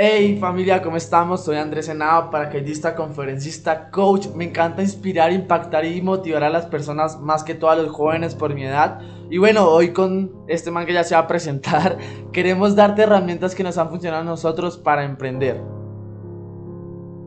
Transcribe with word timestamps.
Hey 0.00 0.38
familia, 0.40 0.80
¿cómo 0.80 0.96
estamos? 0.96 1.44
Soy 1.44 1.56
Andrés 1.56 1.86
Senado, 1.86 2.30
paracaidista, 2.30 2.94
conferencista, 2.94 3.90
coach. 3.90 4.28
Me 4.28 4.44
encanta 4.44 4.80
inspirar, 4.80 5.32
impactar 5.32 5.84
y 5.84 6.00
motivar 6.00 6.44
a 6.44 6.50
las 6.50 6.66
personas, 6.66 7.20
más 7.20 7.42
que 7.42 7.56
todo 7.56 7.74
los 7.74 7.90
jóvenes 7.90 8.36
por 8.36 8.54
mi 8.54 8.62
edad. 8.62 9.00
Y 9.28 9.38
bueno, 9.38 9.68
hoy 9.68 9.92
con 9.92 10.30
este 10.46 10.70
man 10.70 10.86
que 10.86 10.92
ya 10.92 11.02
se 11.02 11.16
va 11.16 11.22
a 11.22 11.26
presentar, 11.26 11.98
queremos 12.32 12.76
darte 12.76 13.02
herramientas 13.02 13.56
que 13.56 13.64
nos 13.64 13.76
han 13.76 13.90
funcionado 13.90 14.22
a 14.22 14.24
nosotros 14.24 14.78
para 14.78 15.02
emprender. 15.02 15.60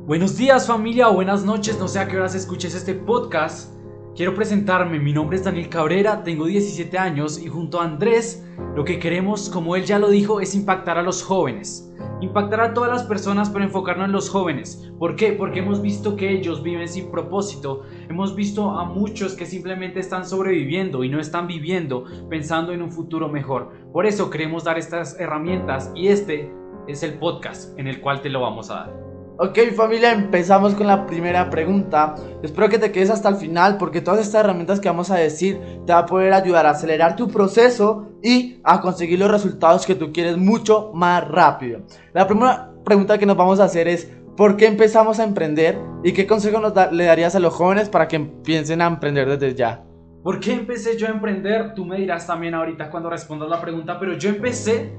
Buenos 0.06 0.38
días 0.38 0.66
familia 0.66 1.10
o 1.10 1.14
buenas 1.16 1.44
noches, 1.44 1.78
no 1.78 1.90
sé 1.90 2.00
a 2.00 2.08
qué 2.08 2.16
horas 2.16 2.36
escuches 2.36 2.74
este 2.74 2.94
podcast. 2.94 3.76
Quiero 4.16 4.34
presentarme, 4.34 4.98
mi 4.98 5.12
nombre 5.12 5.36
es 5.36 5.44
Daniel 5.44 5.68
Cabrera, 5.68 6.24
tengo 6.24 6.46
17 6.46 6.98
años 6.98 7.38
y 7.38 7.48
junto 7.48 7.82
a 7.82 7.84
Andrés 7.84 8.46
lo 8.78 8.86
que 8.86 8.98
queremos, 8.98 9.50
como 9.50 9.76
él 9.76 9.84
ya 9.84 10.00
lo 10.00 10.10
dijo, 10.10 10.40
es 10.40 10.56
impactar 10.56 10.98
a 10.98 11.02
los 11.02 11.22
jóvenes. 11.22 11.91
Impactar 12.22 12.62
a 12.62 12.74
todas 12.74 12.92
las 12.92 13.04
personas 13.04 13.50
pero 13.50 13.66
enfocarnos 13.66 14.06
en 14.06 14.12
los 14.12 14.30
jóvenes. 14.30 14.92
¿Por 15.00 15.16
qué? 15.16 15.34
Porque 15.34 15.60
hemos 15.60 15.82
visto 15.82 16.16
que 16.16 16.32
ellos 16.32 16.64
viven 16.64 16.88
sin 16.88 17.12
propósito. 17.12 17.84
Hemos 18.10 18.36
visto 18.36 18.72
a 18.72 18.86
muchos 18.86 19.34
que 19.34 19.46
simplemente 19.46 20.00
están 20.00 20.26
sobreviviendo 20.26 21.04
y 21.04 21.10
no 21.10 21.20
están 21.20 21.48
viviendo 21.48 22.06
pensando 22.30 22.74
en 22.74 22.82
un 22.82 22.92
futuro 22.92 23.30
mejor. 23.30 23.72
Por 23.92 24.06
eso 24.06 24.30
queremos 24.30 24.64
dar 24.64 24.78
estas 24.78 25.20
herramientas 25.20 25.92
y 25.96 26.08
este 26.08 26.52
es 26.88 27.04
el 27.04 27.14
podcast 27.16 27.78
en 27.80 27.88
el 27.88 28.02
cual 28.02 28.22
te 28.22 28.30
lo 28.30 28.42
vamos 28.42 28.70
a 28.70 28.76
dar. 28.76 29.11
Ok 29.44 29.58
familia, 29.76 30.12
empezamos 30.12 30.76
con 30.76 30.86
la 30.86 31.08
primera 31.08 31.50
pregunta. 31.50 32.14
Espero 32.44 32.70
que 32.70 32.78
te 32.78 32.92
quedes 32.92 33.10
hasta 33.10 33.28
el 33.28 33.38
final 33.38 33.78
porque 33.80 34.00
todas 34.00 34.20
estas 34.20 34.44
herramientas 34.44 34.80
que 34.80 34.88
vamos 34.88 35.10
a 35.10 35.16
decir 35.16 35.60
te 35.88 35.94
va 35.94 35.98
a 35.98 36.06
poder 36.06 36.32
ayudar 36.32 36.68
a 36.68 36.70
acelerar 36.70 37.16
tu 37.16 37.28
proceso 37.28 38.12
y 38.22 38.60
a 38.64 38.80
conseguir 38.82 39.18
los 39.18 39.32
resultados 39.32 39.88
que 39.88 39.96
tú 39.96 40.14
quieres 40.14 40.38
mucho 40.38 40.92
más 40.94 41.28
rápido. 41.28 41.82
La 42.14 42.28
primera 42.28 42.72
pregunta 42.86 43.18
que 43.18 43.26
nos 43.26 43.36
vamos 43.36 43.60
a 43.60 43.64
hacer 43.64 43.88
es 43.88 44.12
¿por 44.38 44.58
qué 44.58 44.68
empezamos 44.68 45.20
a 45.20 45.24
emprender? 45.24 45.80
¿Y 46.04 46.12
qué 46.12 46.28
consejo 46.28 46.60
nos 46.60 46.74
le 46.92 47.06
darías 47.06 47.34
a 47.34 47.40
los 47.40 47.56
jóvenes 47.56 47.90
para 47.90 48.08
que 48.08 48.18
empiecen 48.18 48.80
a 48.84 48.86
emprender 48.86 49.28
desde 49.28 49.56
ya? 49.56 49.84
¿Por 50.22 50.40
qué 50.40 50.54
empecé 50.54 51.00
yo 51.00 51.08
a 51.08 51.10
emprender? 51.10 51.74
Tú 51.74 51.84
me 51.84 51.98
dirás 51.98 52.28
también 52.28 52.54
ahorita 52.54 52.92
cuando 52.92 53.10
respondas 53.10 53.50
la 53.50 53.60
pregunta, 53.60 54.00
pero 54.00 54.14
yo 54.14 54.30
empecé 54.30 54.92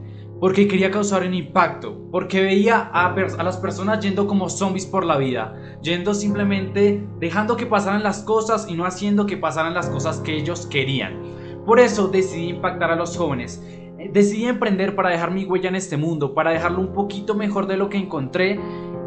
porque 0.43 0.67
quería 0.67 0.91
causar 0.91 1.25
un 1.25 1.35
impacto, 1.35 1.97
porque 2.11 2.43
veía 2.43 2.91
a, 2.93 3.15
a, 3.15 3.43
las 3.45 3.59
personas 3.59 4.01
yendo 4.01 4.27
como 4.27 4.49
zombies 4.49 4.87
por 4.87 5.05
la 5.05 5.17
vida, 5.17 5.55
yendo 5.83 6.15
simplemente 6.15 7.07
dejando 7.21 7.57
que 7.57 7.65
pasaran 7.65 8.03
las 8.03 8.25
cosas 8.25 8.67
y 8.69 8.75
no 8.75 8.85
haciendo 8.85 9.27
que 9.27 9.37
pasaran 9.37 9.73
las 9.73 9.89
cosas 9.89 10.19
que 10.19 10.37
ellos 10.37 10.67
querían. 10.67 11.17
Por 11.65 11.79
eso 11.79 12.09
decidí 12.09 12.49
impactar 12.49 12.91
a 12.91 12.97
los 12.97 13.17
jóvenes. 13.17 13.65
Decidí 14.13 14.47
emprender 14.47 14.97
para 14.97 15.11
dejar 15.11 15.31
mi 15.31 15.45
huella 15.45 15.69
en 15.69 15.77
este 15.77 15.97
mundo, 15.97 16.35
para 16.35 16.51
dejarlo 16.51 16.81
un 16.81 16.93
poquito 16.93 17.37
mejor 17.37 17.69
de 17.69 17.77
lo 17.77 17.89
que 17.89 17.99
encontré 17.99 18.59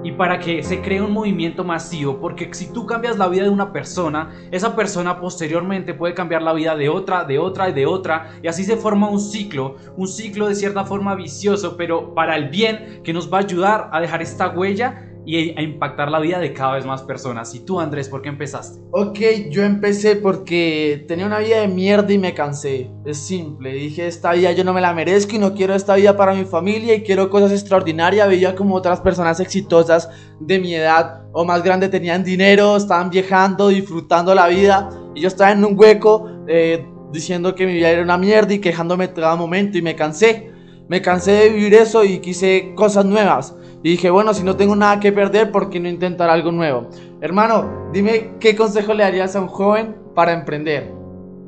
y 0.05 0.11
para 0.11 0.37
que 0.37 0.61
se 0.61 0.81
cree 0.81 1.01
un 1.01 1.11
movimiento 1.11 1.63
masivo, 1.63 2.19
porque 2.19 2.53
si 2.53 2.71
tú 2.71 2.85
cambias 2.85 3.17
la 3.17 3.27
vida 3.27 3.41
de 3.41 3.49
una 3.49 3.73
persona, 3.73 4.29
esa 4.51 4.75
persona 4.75 5.19
posteriormente 5.19 5.95
puede 5.95 6.13
cambiar 6.13 6.43
la 6.43 6.53
vida 6.53 6.75
de 6.75 6.89
otra, 6.89 7.23
de 7.23 7.39
otra 7.39 7.69
y 7.69 7.73
de 7.73 7.87
otra, 7.87 8.37
y 8.43 8.47
así 8.47 8.63
se 8.63 8.77
forma 8.77 9.09
un 9.09 9.19
ciclo, 9.19 9.77
un 9.97 10.07
ciclo 10.07 10.47
de 10.47 10.53
cierta 10.53 10.85
forma 10.85 11.15
vicioso, 11.15 11.75
pero 11.75 12.13
para 12.13 12.35
el 12.35 12.49
bien 12.49 13.01
que 13.03 13.13
nos 13.13 13.33
va 13.33 13.39
a 13.39 13.41
ayudar 13.41 13.89
a 13.91 13.99
dejar 13.99 14.21
esta 14.21 14.49
huella 14.49 15.14
y 15.25 15.57
a 15.57 15.61
impactar 15.61 16.11
la 16.11 16.19
vida 16.19 16.39
de 16.39 16.53
cada 16.53 16.75
vez 16.75 16.85
más 16.85 17.01
personas. 17.01 17.53
¿Y 17.55 17.61
tú, 17.61 17.79
Andrés, 17.79 18.09
por 18.09 18.21
qué 18.21 18.29
empezaste? 18.29 18.79
Ok, 18.91 19.19
yo 19.49 19.63
empecé 19.63 20.15
porque 20.15 21.03
tenía 21.07 21.25
una 21.25 21.39
vida 21.39 21.61
de 21.61 21.67
mierda 21.67 22.13
y 22.13 22.17
me 22.17 22.33
cansé. 22.33 22.91
Es 23.05 23.17
simple, 23.17 23.73
dije, 23.73 24.07
esta 24.07 24.33
vida 24.33 24.51
yo 24.51 24.63
no 24.63 24.73
me 24.73 24.81
la 24.81 24.93
merezco 24.93 25.35
y 25.35 25.39
no 25.39 25.55
quiero 25.55 25.73
esta 25.73 25.95
vida 25.95 26.15
para 26.15 26.33
mi 26.33 26.45
familia 26.45 26.93
y 26.93 27.01
quiero 27.01 27.29
cosas 27.29 27.51
extraordinarias. 27.51 28.27
Veía 28.27 28.55
como 28.55 28.75
otras 28.75 29.01
personas 29.01 29.39
exitosas 29.39 30.09
de 30.39 30.59
mi 30.59 30.75
edad 30.75 31.23
o 31.31 31.43
más 31.43 31.63
grande 31.63 31.89
tenían 31.89 32.23
dinero, 32.23 32.77
estaban 32.77 33.09
viajando, 33.09 33.69
disfrutando 33.69 34.35
la 34.35 34.47
vida 34.47 34.89
y 35.15 35.21
yo 35.21 35.27
estaba 35.27 35.51
en 35.51 35.65
un 35.65 35.77
hueco 35.77 36.29
eh, 36.47 36.85
diciendo 37.11 37.55
que 37.55 37.65
mi 37.65 37.73
vida 37.73 37.89
era 37.89 38.03
una 38.03 38.17
mierda 38.17 38.53
y 38.53 38.59
quejándome 38.59 39.11
cada 39.11 39.35
momento 39.35 39.77
y 39.77 39.81
me 39.81 39.95
cansé. 39.95 40.51
Me 40.87 41.01
cansé 41.01 41.31
de 41.31 41.49
vivir 41.49 41.73
eso 41.73 42.03
y 42.03 42.19
quise 42.19 42.73
cosas 42.75 43.05
nuevas. 43.05 43.55
Y 43.85 43.91
dije, 43.91 44.09
bueno, 44.09 44.33
si 44.33 44.41
no 44.41 44.55
tengo 44.55 44.75
nada 44.75 44.99
que 44.99 45.11
perder, 45.11 45.51
¿por 45.51 45.69
qué 45.69 45.79
no 45.79 45.87
intentar 45.87 46.27
algo 46.27 46.51
nuevo? 46.51 46.89
Hermano, 47.21 47.91
dime 47.93 48.31
qué 48.39 48.55
consejo 48.55 48.95
le 48.95 49.03
darías 49.03 49.35
a 49.35 49.41
un 49.41 49.47
joven 49.47 49.95
para 50.15 50.33
emprender. 50.33 50.91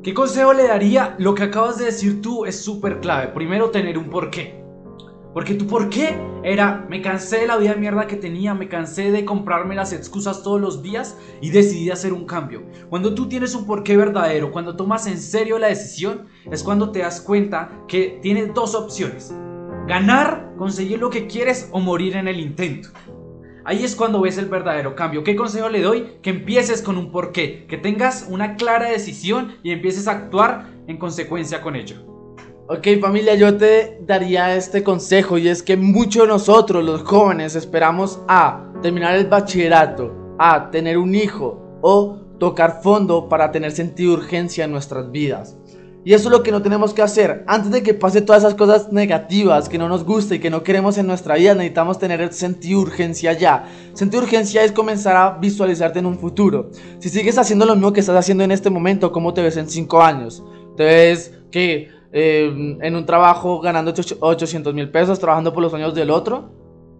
¿Qué 0.04 0.14
consejo 0.14 0.52
le 0.52 0.68
daría? 0.68 1.16
Lo 1.18 1.34
que 1.34 1.42
acabas 1.42 1.78
de 1.78 1.86
decir 1.86 2.22
tú 2.22 2.44
es 2.44 2.62
súper 2.62 3.00
clave. 3.00 3.32
Primero, 3.34 3.70
tener 3.70 3.98
un 3.98 4.08
porqué. 4.08 4.62
Porque 5.34 5.54
tu 5.54 5.66
porqué 5.66 6.16
era, 6.44 6.86
me 6.88 7.02
cansé 7.02 7.40
de 7.40 7.48
la 7.48 7.56
vida 7.56 7.72
de 7.72 7.80
mierda 7.80 8.06
que 8.06 8.14
tenía, 8.14 8.54
me 8.54 8.68
cansé 8.68 9.10
de 9.10 9.24
comprarme 9.24 9.74
las 9.74 9.92
excusas 9.92 10.44
todos 10.44 10.60
los 10.60 10.80
días 10.80 11.18
y 11.40 11.50
decidí 11.50 11.90
hacer 11.90 12.12
un 12.12 12.24
cambio. 12.24 12.62
Cuando 12.88 13.14
tú 13.14 13.28
tienes 13.28 13.56
un 13.56 13.66
porqué 13.66 13.96
verdadero, 13.96 14.52
cuando 14.52 14.76
tomas 14.76 15.08
en 15.08 15.18
serio 15.18 15.58
la 15.58 15.66
decisión, 15.66 16.28
es 16.52 16.62
cuando 16.62 16.92
te 16.92 17.00
das 17.00 17.20
cuenta 17.20 17.82
que 17.88 18.20
tienes 18.22 18.54
dos 18.54 18.76
opciones 18.76 19.34
ganar, 19.88 20.52
conseguir 20.58 20.98
lo 20.98 21.10
que 21.10 21.26
quieres 21.26 21.68
o 21.72 21.80
morir 21.80 22.16
en 22.16 22.28
el 22.28 22.38
intento. 22.38 22.90
Ahí 23.64 23.84
es 23.84 23.96
cuando 23.96 24.20
ves 24.20 24.38
el 24.38 24.46
verdadero 24.46 24.94
cambio. 24.94 25.24
¿Qué 25.24 25.34
consejo 25.34 25.68
le 25.68 25.82
doy? 25.82 26.18
Que 26.22 26.30
empieces 26.30 26.82
con 26.82 26.96
un 26.96 27.10
porqué, 27.10 27.66
que 27.66 27.78
tengas 27.78 28.26
una 28.28 28.56
clara 28.56 28.90
decisión 28.90 29.56
y 29.62 29.72
empieces 29.72 30.06
a 30.06 30.12
actuar 30.12 30.66
en 30.86 30.98
consecuencia 30.98 31.60
con 31.60 31.74
ello. 31.74 31.96
Ok 32.68 32.86
familia, 33.00 33.34
yo 33.34 33.56
te 33.56 33.98
daría 34.02 34.54
este 34.54 34.82
consejo 34.82 35.38
y 35.38 35.48
es 35.48 35.62
que 35.62 35.76
muchos 35.76 36.22
de 36.22 36.28
nosotros, 36.28 36.84
los 36.84 37.02
jóvenes, 37.02 37.56
esperamos 37.56 38.20
a 38.28 38.70
terminar 38.82 39.16
el 39.16 39.26
bachillerato, 39.26 40.34
a 40.38 40.70
tener 40.70 40.98
un 40.98 41.14
hijo 41.14 41.78
o 41.80 42.20
tocar 42.38 42.82
fondo 42.82 43.28
para 43.28 43.50
tener 43.50 43.72
sentido 43.72 44.12
de 44.12 44.18
urgencia 44.18 44.64
en 44.64 44.72
nuestras 44.72 45.10
vidas. 45.10 45.57
Y 46.08 46.14
eso 46.14 46.30
es 46.30 46.32
lo 46.32 46.42
que 46.42 46.52
no 46.52 46.62
tenemos 46.62 46.94
que 46.94 47.02
hacer. 47.02 47.44
Antes 47.46 47.70
de 47.70 47.82
que 47.82 47.92
pase 47.92 48.22
todas 48.22 48.42
esas 48.42 48.54
cosas 48.54 48.90
negativas 48.90 49.68
que 49.68 49.76
no 49.76 49.90
nos 49.90 50.04
gusta 50.04 50.34
y 50.34 50.38
que 50.38 50.48
no 50.48 50.62
queremos 50.62 50.96
en 50.96 51.06
nuestra 51.06 51.34
vida, 51.34 51.54
necesitamos 51.54 51.98
tener 51.98 52.22
el 52.22 52.32
sentido 52.32 52.80
urgencia 52.80 53.34
ya. 53.34 53.68
Sentido 53.92 54.22
de 54.22 54.28
urgencia 54.28 54.64
es 54.64 54.72
comenzar 54.72 55.16
a 55.16 55.36
visualizarte 55.36 55.98
en 55.98 56.06
un 56.06 56.18
futuro. 56.18 56.70
Si 56.98 57.10
sigues 57.10 57.36
haciendo 57.36 57.66
lo 57.66 57.74
mismo 57.74 57.92
que 57.92 58.00
estás 58.00 58.16
haciendo 58.16 58.42
en 58.42 58.52
este 58.52 58.70
momento, 58.70 59.12
¿cómo 59.12 59.34
te 59.34 59.42
ves 59.42 59.58
en 59.58 59.68
5 59.68 60.00
años? 60.00 60.42
¿Te 60.78 60.84
ves 60.84 61.34
que 61.50 61.90
eh, 62.10 62.78
en 62.80 62.96
un 62.96 63.04
trabajo 63.04 63.60
ganando 63.60 63.92
800 64.18 64.72
mil 64.72 64.90
pesos, 64.90 65.18
trabajando 65.18 65.52
por 65.52 65.62
los 65.62 65.70
sueños 65.70 65.94
del 65.94 66.10
otro? 66.10 66.54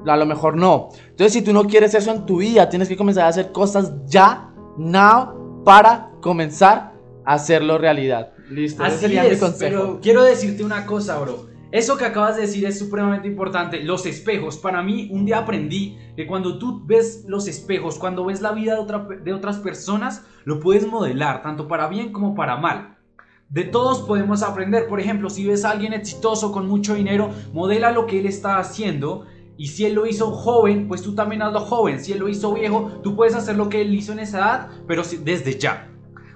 A 0.06 0.18
lo 0.18 0.26
mejor 0.26 0.58
no. 0.58 0.90
Entonces, 1.08 1.32
si 1.32 1.40
tú 1.40 1.54
no 1.54 1.64
quieres 1.64 1.94
eso 1.94 2.12
en 2.12 2.26
tu 2.26 2.40
vida, 2.40 2.68
tienes 2.68 2.90
que 2.90 2.96
comenzar 2.98 3.24
a 3.24 3.28
hacer 3.28 3.52
cosas 3.52 3.90
ya, 4.04 4.50
now, 4.76 5.62
para 5.64 6.10
comenzar 6.20 6.92
a 7.24 7.32
hacerlo 7.32 7.78
realidad. 7.78 8.32
Listo, 8.50 8.82
Así 8.82 9.16
es, 9.16 9.40
Pero 9.58 10.00
quiero 10.02 10.22
decirte 10.22 10.64
una 10.64 10.86
cosa, 10.86 11.18
bro. 11.18 11.48
Eso 11.70 11.98
que 11.98 12.06
acabas 12.06 12.36
de 12.36 12.42
decir 12.42 12.64
es 12.64 12.78
supremamente 12.78 13.28
importante. 13.28 13.82
Los 13.82 14.06
espejos. 14.06 14.56
Para 14.56 14.82
mí, 14.82 15.08
un 15.12 15.26
día 15.26 15.38
aprendí 15.38 15.98
que 16.16 16.26
cuando 16.26 16.58
tú 16.58 16.82
ves 16.86 17.24
los 17.28 17.46
espejos, 17.46 17.98
cuando 17.98 18.24
ves 18.24 18.40
la 18.40 18.52
vida 18.52 18.74
de, 18.76 19.16
de 19.18 19.32
otras 19.34 19.58
personas, 19.58 20.24
lo 20.44 20.60
puedes 20.60 20.86
modelar, 20.86 21.42
tanto 21.42 21.68
para 21.68 21.88
bien 21.88 22.10
como 22.10 22.34
para 22.34 22.56
mal. 22.56 22.96
De 23.50 23.64
todos 23.64 24.00
podemos 24.00 24.42
aprender. 24.42 24.86
Por 24.88 24.98
ejemplo, 24.98 25.28
si 25.28 25.46
ves 25.46 25.66
a 25.66 25.70
alguien 25.70 25.92
exitoso 25.92 26.52
con 26.52 26.66
mucho 26.66 26.94
dinero, 26.94 27.30
modela 27.52 27.92
lo 27.92 28.06
que 28.06 28.20
él 28.20 28.26
está 28.26 28.58
haciendo. 28.58 29.26
Y 29.58 29.66
si 29.68 29.84
él 29.84 29.94
lo 29.94 30.06
hizo 30.06 30.30
joven, 30.30 30.88
pues 30.88 31.02
tú 31.02 31.14
también 31.14 31.42
hazlo 31.42 31.60
joven. 31.60 32.02
Si 32.02 32.12
él 32.12 32.20
lo 32.20 32.28
hizo 32.28 32.54
viejo, 32.54 33.00
tú 33.02 33.14
puedes 33.14 33.34
hacer 33.34 33.56
lo 33.56 33.68
que 33.68 33.82
él 33.82 33.94
hizo 33.94 34.12
en 34.12 34.20
esa 34.20 34.38
edad, 34.38 34.68
pero 34.86 35.02
desde 35.22 35.58
ya. 35.58 35.90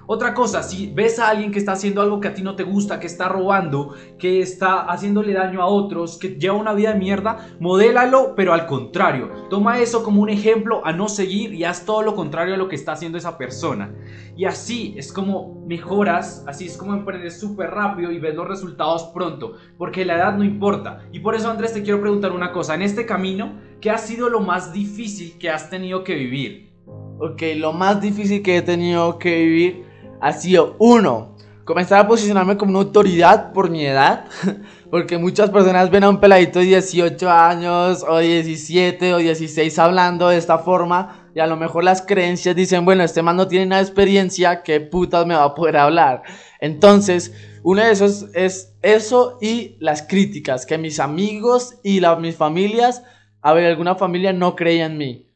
Otra 0.05 0.33
cosa, 0.33 0.63
si 0.63 0.91
ves 0.93 1.17
a 1.17 1.29
alguien 1.29 1.51
que 1.51 1.59
está 1.59 1.71
haciendo 1.71 2.01
algo 2.01 2.19
que 2.19 2.27
a 2.27 2.33
ti 2.33 2.41
no 2.41 2.57
te 2.57 2.63
gusta, 2.63 2.99
que 2.99 3.07
está 3.07 3.29
robando, 3.29 3.95
que 4.19 4.41
está 4.41 4.81
haciéndole 4.81 5.31
daño 5.31 5.61
a 5.61 5.67
otros, 5.67 6.17
que 6.17 6.35
lleva 6.35 6.55
una 6.55 6.73
vida 6.73 6.91
de 6.91 6.99
mierda, 6.99 7.55
modélalo, 7.61 8.35
pero 8.35 8.53
al 8.53 8.65
contrario. 8.65 9.29
Toma 9.49 9.79
eso 9.79 10.03
como 10.03 10.21
un 10.21 10.29
ejemplo 10.29 10.85
a 10.85 10.91
no 10.91 11.07
seguir 11.07 11.53
y 11.53 11.63
haz 11.63 11.85
todo 11.85 12.01
lo 12.01 12.15
contrario 12.15 12.55
a 12.55 12.57
lo 12.57 12.67
que 12.67 12.75
está 12.75 12.91
haciendo 12.91 13.17
esa 13.17 13.37
persona. 13.37 13.95
Y 14.35 14.43
así 14.43 14.93
es 14.97 15.13
como 15.13 15.63
mejoras, 15.67 16.43
así 16.47 16.65
es 16.65 16.75
como 16.75 16.93
emprendes 16.93 17.39
súper 17.39 17.69
rápido 17.69 18.11
y 18.11 18.19
ves 18.19 18.35
los 18.35 18.47
resultados 18.47 19.03
pronto, 19.13 19.53
porque 19.77 20.03
la 20.03 20.15
edad 20.15 20.35
no 20.35 20.43
importa. 20.43 21.05
Y 21.13 21.19
por 21.19 21.35
eso 21.35 21.49
Andrés 21.49 21.73
te 21.73 21.81
quiero 21.81 22.01
preguntar 22.01 22.33
una 22.33 22.51
cosa, 22.51 22.75
en 22.75 22.81
este 22.81 23.05
camino, 23.05 23.53
¿qué 23.79 23.89
ha 23.89 23.97
sido 23.97 24.27
lo 24.27 24.41
más 24.41 24.73
difícil 24.73 25.37
que 25.37 25.49
has 25.49 25.69
tenido 25.69 26.03
que 26.03 26.15
vivir? 26.15 26.73
Ok, 27.19 27.41
lo 27.55 27.71
más 27.71 28.01
difícil 28.01 28.41
que 28.43 28.57
he 28.57 28.61
tenido 28.61 29.17
que 29.17 29.43
vivir 29.43 29.92
ha 30.23 30.33
sido 30.33 30.75
uno, 30.79 31.35
comenzar 31.65 31.99
a 31.99 32.07
posicionarme 32.07 32.57
como 32.57 32.71
una 32.71 32.79
autoridad 32.79 33.51
por 33.53 33.69
mi 33.69 33.85
edad, 33.85 34.25
porque 34.89 35.17
muchas 35.17 35.49
personas 35.49 35.91
ven 35.91 36.03
a 36.03 36.09
un 36.09 36.19
peladito 36.19 36.59
de 36.59 36.65
18 36.65 37.29
años 37.29 38.05
o 38.07 38.17
17 38.17 39.13
o 39.13 39.17
16 39.17 39.79
hablando 39.79 40.29
de 40.29 40.37
esta 40.37 40.57
forma 40.59 41.29
y 41.35 41.39
a 41.39 41.47
lo 41.47 41.57
mejor 41.57 41.83
las 41.83 42.01
creencias 42.01 42.55
dicen, 42.55 42.85
bueno, 42.85 43.03
este 43.03 43.21
man 43.21 43.37
no 43.37 43.47
tiene 43.47 43.65
nada 43.65 43.81
de 43.81 43.87
experiencia, 43.87 44.63
¿qué 44.63 44.79
putas 44.81 45.25
me 45.25 45.35
va 45.35 45.43
a 45.43 45.55
poder 45.55 45.77
hablar? 45.77 46.23
Entonces, 46.59 47.33
uno 47.63 47.81
de 47.81 47.91
esos 47.91 48.27
es 48.33 48.75
eso 48.81 49.37
y 49.41 49.77
las 49.79 50.03
críticas, 50.03 50.65
que 50.65 50.77
mis 50.77 50.99
amigos 50.99 51.75
y 51.83 51.99
las 51.99 52.19
mis 52.19 52.35
familias 52.35 53.03
a 53.43 53.51
ver, 53.51 53.65
alguna 53.65 53.95
familia 53.95 54.31
no 54.31 54.55
creía 54.55 54.85
en 54.85 54.97
mí. 54.97 55.27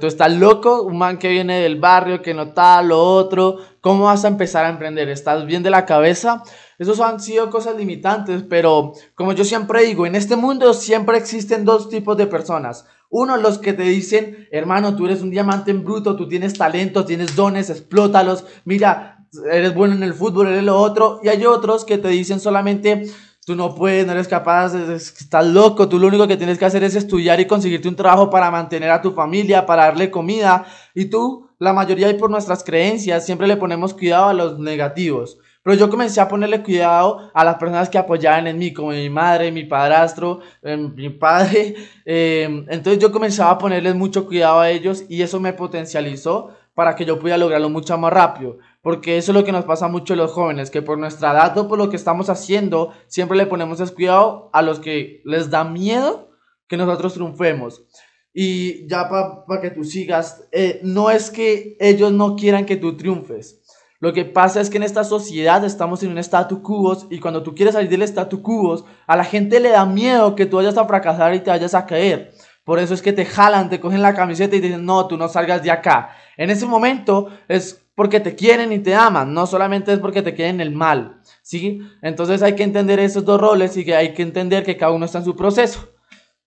Tú 0.00 0.06
estás 0.06 0.32
loco, 0.32 0.82
un 0.82 0.96
man 0.96 1.18
que 1.18 1.28
viene 1.28 1.60
del 1.60 1.78
barrio, 1.78 2.22
que 2.22 2.32
no 2.32 2.52
tal, 2.52 2.88
lo 2.88 3.02
otro. 3.02 3.58
¿Cómo 3.88 4.04
vas 4.04 4.26
a 4.26 4.28
empezar 4.28 4.66
a 4.66 4.68
emprender? 4.68 5.08
¿Estás 5.08 5.46
bien 5.46 5.62
de 5.62 5.70
la 5.70 5.86
cabeza? 5.86 6.42
Esos 6.78 7.00
han 7.00 7.20
sido 7.20 7.48
cosas 7.48 7.74
limitantes, 7.74 8.42
pero 8.42 8.92
como 9.14 9.32
yo 9.32 9.44
siempre 9.44 9.84
digo, 9.84 10.04
en 10.04 10.14
este 10.14 10.36
mundo 10.36 10.74
siempre 10.74 11.16
existen 11.16 11.64
dos 11.64 11.88
tipos 11.88 12.14
de 12.18 12.26
personas. 12.26 12.84
Uno, 13.08 13.38
los 13.38 13.56
que 13.56 13.72
te 13.72 13.84
dicen, 13.84 14.46
hermano, 14.52 14.94
tú 14.94 15.06
eres 15.06 15.22
un 15.22 15.30
diamante 15.30 15.70
en 15.70 15.84
bruto, 15.84 16.16
tú 16.16 16.28
tienes 16.28 16.52
talento, 16.52 17.06
tienes 17.06 17.34
dones, 17.34 17.70
explótalos. 17.70 18.44
Mira, 18.66 19.26
eres 19.50 19.74
bueno 19.74 19.94
en 19.94 20.02
el 20.02 20.12
fútbol, 20.12 20.48
eres 20.48 20.64
lo 20.64 20.78
otro. 20.78 21.20
Y 21.22 21.28
hay 21.28 21.46
otros 21.46 21.86
que 21.86 21.96
te 21.96 22.08
dicen 22.08 22.40
solamente, 22.40 23.06
Tú 23.48 23.56
no 23.56 23.74
puedes, 23.74 24.04
no 24.04 24.12
eres 24.12 24.28
capaz, 24.28 24.74
estás 24.74 25.46
loco. 25.46 25.88
Tú 25.88 25.98
lo 25.98 26.08
único 26.08 26.28
que 26.28 26.36
tienes 26.36 26.58
que 26.58 26.66
hacer 26.66 26.84
es 26.84 26.94
estudiar 26.94 27.40
y 27.40 27.46
conseguirte 27.46 27.88
un 27.88 27.96
trabajo 27.96 28.28
para 28.28 28.50
mantener 28.50 28.90
a 28.90 29.00
tu 29.00 29.12
familia, 29.12 29.64
para 29.64 29.84
darle 29.84 30.10
comida. 30.10 30.66
Y 30.94 31.06
tú, 31.06 31.48
la 31.58 31.72
mayoría 31.72 32.10
y 32.10 32.18
por 32.18 32.28
nuestras 32.28 32.62
creencias, 32.62 33.24
siempre 33.24 33.46
le 33.46 33.56
ponemos 33.56 33.94
cuidado 33.94 34.28
a 34.28 34.34
los 34.34 34.58
negativos. 34.58 35.38
Pero 35.62 35.76
yo 35.76 35.88
comencé 35.88 36.20
a 36.20 36.28
ponerle 36.28 36.62
cuidado 36.62 37.30
a 37.32 37.42
las 37.42 37.56
personas 37.56 37.88
que 37.88 37.96
apoyaban 37.96 38.46
en 38.48 38.58
mí, 38.58 38.74
como 38.74 38.90
mi 38.90 39.08
madre, 39.08 39.50
mi 39.50 39.64
padrastro, 39.64 40.40
em, 40.60 40.94
mi 40.94 41.08
padre. 41.08 41.74
Em, 42.04 42.66
entonces 42.68 42.98
yo 42.98 43.10
comenzaba 43.10 43.52
a 43.52 43.58
ponerles 43.58 43.94
mucho 43.94 44.26
cuidado 44.26 44.60
a 44.60 44.68
ellos 44.68 45.04
y 45.08 45.22
eso 45.22 45.40
me 45.40 45.54
potencializó 45.54 46.50
para 46.74 46.94
que 46.94 47.06
yo 47.06 47.18
pudiera 47.18 47.38
lograrlo 47.38 47.70
mucho 47.70 47.96
más 47.96 48.12
rápido. 48.12 48.58
Porque 48.80 49.18
eso 49.18 49.32
es 49.32 49.36
lo 49.36 49.44
que 49.44 49.52
nos 49.52 49.64
pasa 49.64 49.88
mucho 49.88 50.14
a 50.14 50.16
los 50.16 50.32
jóvenes, 50.32 50.70
que 50.70 50.82
por 50.82 50.98
nuestra 50.98 51.32
edad 51.32 51.58
o 51.58 51.68
por 51.68 51.78
lo 51.78 51.90
que 51.90 51.96
estamos 51.96 52.30
haciendo, 52.30 52.92
siempre 53.06 53.36
le 53.36 53.46
ponemos 53.46 53.78
descuidado 53.78 54.50
a 54.52 54.62
los 54.62 54.78
que 54.78 55.20
les 55.24 55.50
da 55.50 55.64
miedo 55.64 56.30
que 56.68 56.76
nosotros 56.76 57.14
triunfemos. 57.14 57.82
Y 58.32 58.86
ya 58.88 59.08
para 59.08 59.60
que 59.60 59.70
tú 59.70 59.82
sigas, 59.82 60.46
eh, 60.52 60.80
no 60.84 61.10
es 61.10 61.30
que 61.30 61.76
ellos 61.80 62.12
no 62.12 62.36
quieran 62.36 62.66
que 62.66 62.76
tú 62.76 62.96
triunfes. 62.96 63.62
Lo 64.00 64.12
que 64.12 64.24
pasa 64.24 64.60
es 64.60 64.70
que 64.70 64.76
en 64.76 64.84
esta 64.84 65.02
sociedad 65.02 65.64
estamos 65.64 66.04
en 66.04 66.12
un 66.12 66.18
statu 66.18 66.62
quo 66.62 66.96
y 67.10 67.18
cuando 67.18 67.42
tú 67.42 67.52
quieres 67.56 67.74
salir 67.74 67.90
del 67.90 68.02
statu 68.02 68.42
quo, 68.42 68.84
a 69.08 69.16
la 69.16 69.24
gente 69.24 69.58
le 69.58 69.70
da 69.70 69.84
miedo 69.86 70.36
que 70.36 70.46
tú 70.46 70.58
vayas 70.58 70.76
a 70.76 70.86
fracasar 70.86 71.34
y 71.34 71.40
te 71.40 71.50
vayas 71.50 71.74
a 71.74 71.84
caer. 71.84 72.32
Por 72.62 72.78
eso 72.78 72.94
es 72.94 73.02
que 73.02 73.12
te 73.12 73.24
jalan, 73.24 73.70
te 73.70 73.80
cogen 73.80 74.02
la 74.02 74.14
camiseta 74.14 74.54
y 74.54 74.60
te 74.60 74.66
dicen, 74.66 74.84
no, 74.84 75.08
tú 75.08 75.16
no 75.16 75.28
salgas 75.28 75.64
de 75.64 75.72
acá. 75.72 76.10
En 76.36 76.50
ese 76.50 76.66
momento 76.66 77.28
es 77.48 77.87
porque 77.98 78.20
te 78.20 78.36
quieren 78.36 78.70
y 78.70 78.78
te 78.78 78.94
aman, 78.94 79.34
no 79.34 79.44
solamente 79.44 79.92
es 79.92 79.98
porque 79.98 80.22
te 80.22 80.32
quieren 80.32 80.60
el 80.60 80.70
mal, 80.70 81.20
¿sí? 81.42 81.80
Entonces 82.00 82.42
hay 82.42 82.54
que 82.54 82.62
entender 82.62 83.00
esos 83.00 83.24
dos 83.24 83.40
roles 83.40 83.76
y 83.76 83.84
que 83.84 83.96
hay 83.96 84.14
que 84.14 84.22
entender 84.22 84.62
que 84.64 84.76
cada 84.76 84.92
uno 84.92 85.04
está 85.04 85.18
en 85.18 85.24
su 85.24 85.34
proceso. 85.34 85.80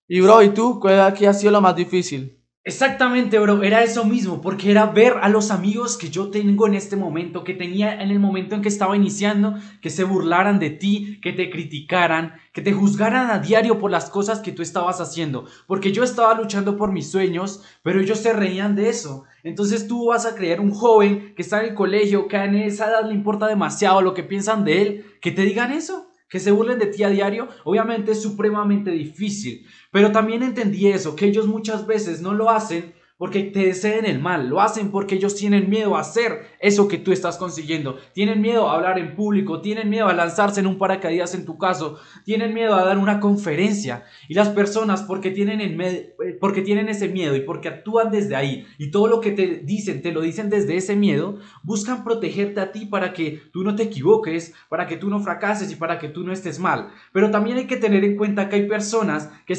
Y 0.08 0.22
bro, 0.22 0.42
¿y 0.42 0.48
tú? 0.48 0.80
¿Cuál 0.80 0.98
ha 0.98 1.34
sido 1.34 1.52
lo 1.52 1.60
más 1.60 1.76
difícil? 1.76 2.41
Exactamente, 2.64 3.40
bro, 3.40 3.64
era 3.64 3.82
eso 3.82 4.04
mismo, 4.04 4.40
porque 4.40 4.70
era 4.70 4.86
ver 4.86 5.14
a 5.20 5.28
los 5.28 5.50
amigos 5.50 5.96
que 5.96 6.10
yo 6.10 6.30
tengo 6.30 6.68
en 6.68 6.74
este 6.74 6.94
momento, 6.94 7.42
que 7.42 7.54
tenía 7.54 8.00
en 8.00 8.12
el 8.12 8.20
momento 8.20 8.54
en 8.54 8.62
que 8.62 8.68
estaba 8.68 8.96
iniciando, 8.96 9.56
que 9.80 9.90
se 9.90 10.04
burlaran 10.04 10.60
de 10.60 10.70
ti, 10.70 11.18
que 11.20 11.32
te 11.32 11.50
criticaran, 11.50 12.34
que 12.52 12.62
te 12.62 12.72
juzgaran 12.72 13.30
a 13.32 13.40
diario 13.40 13.80
por 13.80 13.90
las 13.90 14.10
cosas 14.10 14.38
que 14.38 14.52
tú 14.52 14.62
estabas 14.62 15.00
haciendo, 15.00 15.44
porque 15.66 15.90
yo 15.90 16.04
estaba 16.04 16.34
luchando 16.34 16.76
por 16.76 16.92
mis 16.92 17.10
sueños, 17.10 17.64
pero 17.82 18.00
ellos 18.00 18.20
se 18.20 18.32
reían 18.32 18.76
de 18.76 18.90
eso. 18.90 19.24
Entonces 19.42 19.88
tú 19.88 20.06
vas 20.06 20.24
a 20.24 20.36
creer 20.36 20.60
un 20.60 20.70
joven 20.70 21.34
que 21.34 21.42
está 21.42 21.58
en 21.64 21.70
el 21.70 21.74
colegio, 21.74 22.28
que 22.28 22.36
en 22.36 22.54
esa 22.54 22.86
edad 22.86 23.04
le 23.08 23.14
importa 23.14 23.48
demasiado 23.48 24.02
lo 24.02 24.14
que 24.14 24.22
piensan 24.22 24.64
de 24.64 24.82
él, 24.82 25.04
que 25.20 25.32
te 25.32 25.42
digan 25.42 25.72
eso 25.72 26.11
que 26.32 26.40
se 26.40 26.50
burlen 26.50 26.78
de 26.78 26.86
ti 26.86 27.04
a 27.04 27.10
diario, 27.10 27.46
obviamente 27.62 28.12
es 28.12 28.22
supremamente 28.22 28.90
difícil. 28.90 29.66
Pero 29.90 30.12
también 30.12 30.42
entendí 30.42 30.88
eso, 30.88 31.14
que 31.14 31.26
ellos 31.26 31.46
muchas 31.46 31.86
veces 31.86 32.22
no 32.22 32.32
lo 32.32 32.48
hacen 32.48 32.94
porque 33.22 33.44
te 33.44 33.66
deseen 33.66 34.04
el 34.04 34.18
mal, 34.18 34.48
lo 34.48 34.60
hacen 34.60 34.90
porque 34.90 35.14
ellos 35.14 35.36
tienen 35.36 35.70
miedo 35.70 35.94
a 35.94 36.00
hacer 36.00 36.56
eso 36.58 36.88
que 36.88 36.98
tú 36.98 37.12
estás 37.12 37.36
consiguiendo, 37.36 37.96
tienen 38.14 38.40
miedo 38.40 38.68
a 38.68 38.74
hablar 38.74 38.98
en 38.98 39.14
público, 39.14 39.60
tienen 39.60 39.90
miedo 39.90 40.08
a 40.08 40.12
lanzarse 40.12 40.58
en 40.58 40.66
un 40.66 40.76
paracaídas 40.76 41.32
en 41.36 41.44
tu 41.44 41.56
caso, 41.56 42.00
tienen 42.24 42.52
miedo 42.52 42.74
a 42.74 42.84
dar 42.84 42.98
una 42.98 43.20
conferencia 43.20 44.02
y 44.28 44.34
las 44.34 44.48
personas 44.48 45.04
porque 45.04 45.30
tienen, 45.30 45.60
eh, 45.80 46.16
porque 46.40 46.62
tienen 46.62 46.88
ese 46.88 47.06
miedo 47.06 47.36
y 47.36 47.42
porque 47.42 47.68
actúan 47.68 48.10
desde 48.10 48.34
ahí 48.34 48.66
y 48.76 48.90
todo 48.90 49.06
lo 49.06 49.20
que 49.20 49.30
te 49.30 49.62
dicen, 49.62 50.02
te 50.02 50.10
lo 50.10 50.20
dicen 50.20 50.50
desde 50.50 50.76
ese 50.76 50.96
miedo, 50.96 51.38
buscan 51.62 52.02
protegerte 52.02 52.58
a 52.58 52.72
ti 52.72 52.86
para 52.86 53.12
que 53.12 53.40
tú 53.52 53.62
no 53.62 53.76
te 53.76 53.84
equivoques, 53.84 54.52
para 54.68 54.88
que 54.88 54.96
tú 54.96 55.08
no 55.08 55.20
fracases 55.20 55.70
y 55.70 55.76
para 55.76 56.00
que 56.00 56.08
tú 56.08 56.24
no 56.24 56.32
estés 56.32 56.58
mal. 56.58 56.88
Pero 57.12 57.30
también 57.30 57.56
hay 57.56 57.68
que 57.68 57.76
tener 57.76 58.02
en 58.02 58.16
cuenta 58.16 58.48
que 58.48 58.56
hay 58.56 58.66
personas 58.66 59.30
que 59.46 59.54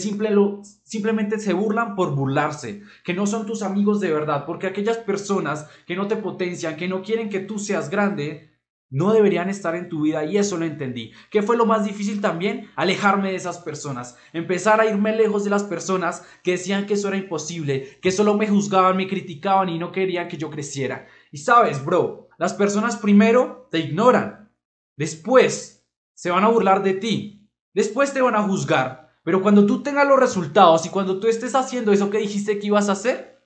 simplemente 0.93 1.39
se 1.39 1.53
burlan 1.53 1.95
por 1.95 2.13
burlarse, 2.13 2.83
que 3.03 3.15
no 3.15 3.25
son 3.25 3.47
tus 3.47 3.63
amigos 3.63 3.99
de 3.99 4.13
verdad, 4.13 4.45
porque 4.45 4.67
aquellas 4.67 4.97
personas 4.99 5.67
que 5.87 5.95
no 5.95 6.07
te 6.07 6.17
potencian, 6.17 6.77
que 6.77 6.87
no 6.87 7.01
quieren 7.01 7.29
que 7.29 7.39
tú 7.39 7.57
seas 7.57 7.89
grande, 7.89 8.51
no 8.91 9.11
deberían 9.11 9.49
estar 9.49 9.73
en 9.73 9.89
tu 9.89 10.03
vida 10.03 10.23
y 10.23 10.37
eso 10.37 10.55
lo 10.55 10.65
entendí. 10.65 11.11
¿Qué 11.31 11.41
fue 11.41 11.57
lo 11.57 11.65
más 11.65 11.83
difícil 11.83 12.21
también? 12.21 12.69
Alejarme 12.75 13.31
de 13.31 13.37
esas 13.37 13.57
personas, 13.57 14.19
empezar 14.33 14.79
a 14.79 14.85
irme 14.85 15.15
lejos 15.15 15.43
de 15.43 15.49
las 15.49 15.63
personas 15.63 16.23
que 16.43 16.51
decían 16.51 16.85
que 16.85 16.93
eso 16.93 17.07
era 17.07 17.17
imposible, 17.17 17.97
que 17.99 18.11
solo 18.11 18.35
me 18.35 18.47
juzgaban, 18.47 18.95
me 18.95 19.07
criticaban 19.07 19.69
y 19.69 19.79
no 19.79 19.91
querían 19.91 20.27
que 20.27 20.37
yo 20.37 20.51
creciera. 20.51 21.07
Y 21.31 21.39
sabes, 21.39 21.83
bro, 21.83 22.29
las 22.37 22.53
personas 22.53 22.97
primero 22.97 23.67
te 23.71 23.79
ignoran, 23.79 24.51
después 24.95 25.87
se 26.13 26.29
van 26.29 26.43
a 26.43 26.49
burlar 26.49 26.83
de 26.83 26.93
ti, 26.93 27.49
después 27.73 28.13
te 28.13 28.21
van 28.21 28.35
a 28.35 28.43
juzgar, 28.43 29.02
pero 29.23 29.41
cuando 29.41 29.65
tú 29.65 29.81
tengas 29.81 30.07
los 30.07 30.19
resultados 30.19 30.85
y 30.85 30.89
cuando 30.89 31.19
tú 31.19 31.27
estés 31.27 31.55
haciendo 31.55 31.91
eso 31.91 32.09
que 32.09 32.19
dijiste 32.19 32.59
que 32.59 32.67
ibas 32.67 32.89
a 32.89 32.93
hacer, 32.93 33.41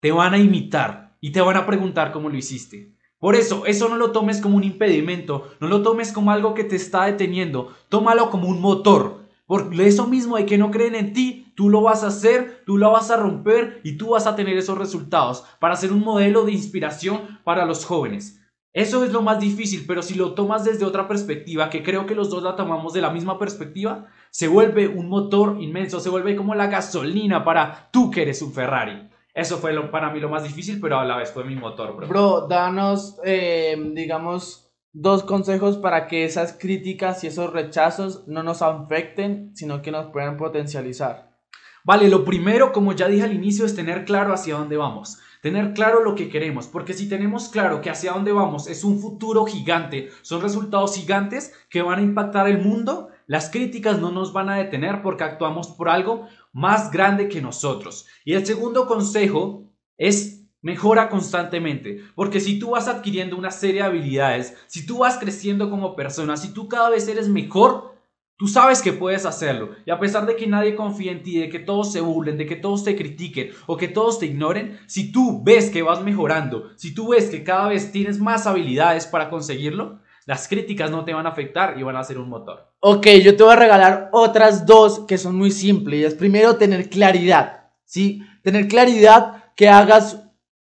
te 0.00 0.12
van 0.12 0.34
a 0.34 0.38
imitar 0.38 1.16
y 1.20 1.32
te 1.32 1.40
van 1.40 1.56
a 1.56 1.64
preguntar 1.64 2.12
cómo 2.12 2.28
lo 2.28 2.36
hiciste. 2.36 2.94
Por 3.18 3.36
eso, 3.36 3.64
eso 3.64 3.88
no 3.88 3.96
lo 3.96 4.12
tomes 4.12 4.40
como 4.40 4.56
un 4.56 4.64
impedimento, 4.64 5.50
no 5.60 5.68
lo 5.68 5.82
tomes 5.82 6.12
como 6.12 6.30
algo 6.30 6.52
que 6.52 6.64
te 6.64 6.76
está 6.76 7.06
deteniendo, 7.06 7.72
tómalo 7.88 8.28
como 8.28 8.48
un 8.48 8.60
motor. 8.60 9.24
Por 9.46 9.72
eso 9.80 10.06
mismo 10.06 10.36
hay 10.36 10.44
que 10.44 10.58
no 10.58 10.70
creen 10.70 10.94
en 10.94 11.12
ti, 11.14 11.52
tú 11.54 11.70
lo 11.70 11.80
vas 11.80 12.02
a 12.02 12.08
hacer, 12.08 12.62
tú 12.66 12.76
lo 12.76 12.90
vas 12.90 13.10
a 13.10 13.16
romper 13.16 13.80
y 13.84 13.96
tú 13.96 14.10
vas 14.10 14.26
a 14.26 14.36
tener 14.36 14.58
esos 14.58 14.76
resultados 14.76 15.44
para 15.60 15.76
ser 15.76 15.92
un 15.92 16.00
modelo 16.00 16.44
de 16.44 16.52
inspiración 16.52 17.40
para 17.44 17.64
los 17.64 17.84
jóvenes. 17.84 18.40
Eso 18.74 19.04
es 19.04 19.12
lo 19.12 19.22
más 19.22 19.38
difícil, 19.38 19.84
pero 19.86 20.02
si 20.02 20.14
lo 20.14 20.34
tomas 20.34 20.64
desde 20.64 20.84
otra 20.84 21.06
perspectiva, 21.06 21.70
que 21.70 21.84
creo 21.84 22.06
que 22.06 22.16
los 22.16 22.28
dos 22.28 22.42
la 22.42 22.56
tomamos 22.56 22.92
de 22.92 23.02
la 23.02 23.10
misma 23.10 23.38
perspectiva, 23.38 24.08
se 24.34 24.48
vuelve 24.48 24.88
un 24.88 25.08
motor 25.08 25.58
inmenso, 25.60 26.00
se 26.00 26.08
vuelve 26.08 26.34
como 26.34 26.56
la 26.56 26.66
gasolina 26.66 27.44
para 27.44 27.88
tú 27.92 28.10
que 28.10 28.22
eres 28.22 28.42
un 28.42 28.52
Ferrari. 28.52 29.08
Eso 29.32 29.58
fue 29.58 29.72
lo, 29.72 29.92
para 29.92 30.10
mí 30.10 30.18
lo 30.18 30.28
más 30.28 30.42
difícil, 30.42 30.80
pero 30.80 30.98
a 30.98 31.04
la 31.04 31.18
vez 31.18 31.30
fue 31.30 31.44
mi 31.44 31.54
motor, 31.54 31.94
bro. 31.94 32.08
Bro, 32.08 32.48
danos, 32.48 33.20
eh, 33.24 33.76
digamos, 33.94 34.72
dos 34.92 35.22
consejos 35.22 35.76
para 35.76 36.08
que 36.08 36.24
esas 36.24 36.52
críticas 36.52 37.22
y 37.22 37.28
esos 37.28 37.52
rechazos 37.52 38.26
no 38.26 38.42
nos 38.42 38.60
afecten, 38.60 39.52
sino 39.54 39.82
que 39.82 39.92
nos 39.92 40.06
puedan 40.10 40.36
potencializar. 40.36 41.38
Vale, 41.84 42.08
lo 42.08 42.24
primero, 42.24 42.72
como 42.72 42.92
ya 42.92 43.06
dije 43.06 43.22
al 43.22 43.34
inicio, 43.34 43.64
es 43.64 43.76
tener 43.76 44.04
claro 44.04 44.34
hacia 44.34 44.56
dónde 44.56 44.76
vamos. 44.76 45.20
Tener 45.42 45.74
claro 45.74 46.02
lo 46.02 46.16
que 46.16 46.28
queremos, 46.28 46.66
porque 46.66 46.94
si 46.94 47.08
tenemos 47.08 47.50
claro 47.50 47.80
que 47.80 47.90
hacia 47.90 48.10
dónde 48.10 48.32
vamos 48.32 48.66
es 48.66 48.82
un 48.82 48.98
futuro 48.98 49.44
gigante, 49.44 50.08
son 50.22 50.42
resultados 50.42 50.96
gigantes 50.96 51.52
que 51.70 51.82
van 51.82 52.00
a 52.00 52.02
impactar 52.02 52.48
el 52.48 52.58
mundo, 52.58 53.10
las 53.26 53.50
críticas 53.50 54.00
no 54.00 54.10
nos 54.10 54.32
van 54.32 54.48
a 54.48 54.56
detener 54.56 55.02
porque 55.02 55.24
actuamos 55.24 55.68
por 55.68 55.88
algo 55.88 56.26
más 56.52 56.90
grande 56.90 57.28
que 57.28 57.40
nosotros. 57.40 58.06
Y 58.24 58.34
el 58.34 58.46
segundo 58.46 58.86
consejo 58.86 59.64
es 59.96 60.44
mejora 60.60 61.10
constantemente, 61.10 62.00
porque 62.14 62.40
si 62.40 62.58
tú 62.58 62.70
vas 62.70 62.88
adquiriendo 62.88 63.36
una 63.36 63.50
serie 63.50 63.82
de 63.82 63.88
habilidades, 63.88 64.56
si 64.66 64.86
tú 64.86 64.98
vas 64.98 65.18
creciendo 65.18 65.68
como 65.68 65.94
persona, 65.94 66.36
si 66.38 66.54
tú 66.54 66.68
cada 66.68 66.88
vez 66.88 67.06
eres 67.06 67.28
mejor, 67.28 67.94
Tú 68.36 68.48
sabes 68.48 68.82
que 68.82 68.92
puedes 68.92 69.26
hacerlo 69.26 69.76
y 69.86 69.92
a 69.92 70.00
pesar 70.00 70.26
de 70.26 70.34
que 70.34 70.48
nadie 70.48 70.74
confíe 70.74 71.12
en 71.12 71.22
ti, 71.22 71.38
de 71.38 71.48
que 71.48 71.60
todos 71.60 71.92
se 71.92 72.00
burlen, 72.00 72.36
de 72.36 72.46
que 72.46 72.56
todos 72.56 72.82
te 72.82 72.96
critiquen 72.96 73.50
o 73.66 73.76
que 73.76 73.86
todos 73.86 74.18
te 74.18 74.26
ignoren, 74.26 74.80
si 74.88 75.12
tú 75.12 75.44
ves 75.44 75.70
que 75.70 75.82
vas 75.82 76.02
mejorando, 76.02 76.68
si 76.74 76.92
tú 76.92 77.10
ves 77.10 77.30
que 77.30 77.44
cada 77.44 77.68
vez 77.68 77.92
tienes 77.92 78.18
más 78.18 78.48
habilidades 78.48 79.06
para 79.06 79.30
conseguirlo, 79.30 80.00
las 80.26 80.48
críticas 80.48 80.90
no 80.90 81.04
te 81.04 81.12
van 81.12 81.26
a 81.26 81.30
afectar 81.30 81.78
y 81.78 81.82
van 81.82 81.96
a 81.96 82.04
ser 82.04 82.18
un 82.18 82.28
motor. 82.28 82.72
Ok, 82.80 83.06
yo 83.22 83.36
te 83.36 83.42
voy 83.42 83.52
a 83.52 83.56
regalar 83.56 84.08
otras 84.12 84.66
dos 84.66 85.00
que 85.00 85.18
son 85.18 85.36
muy 85.36 85.50
simples. 85.50 86.06
Es 86.06 86.14
primero 86.14 86.56
tener 86.56 86.88
claridad, 86.88 87.70
¿sí? 87.84 88.22
Tener 88.42 88.68
claridad 88.68 89.44
que 89.54 89.68
hagas 89.68 90.22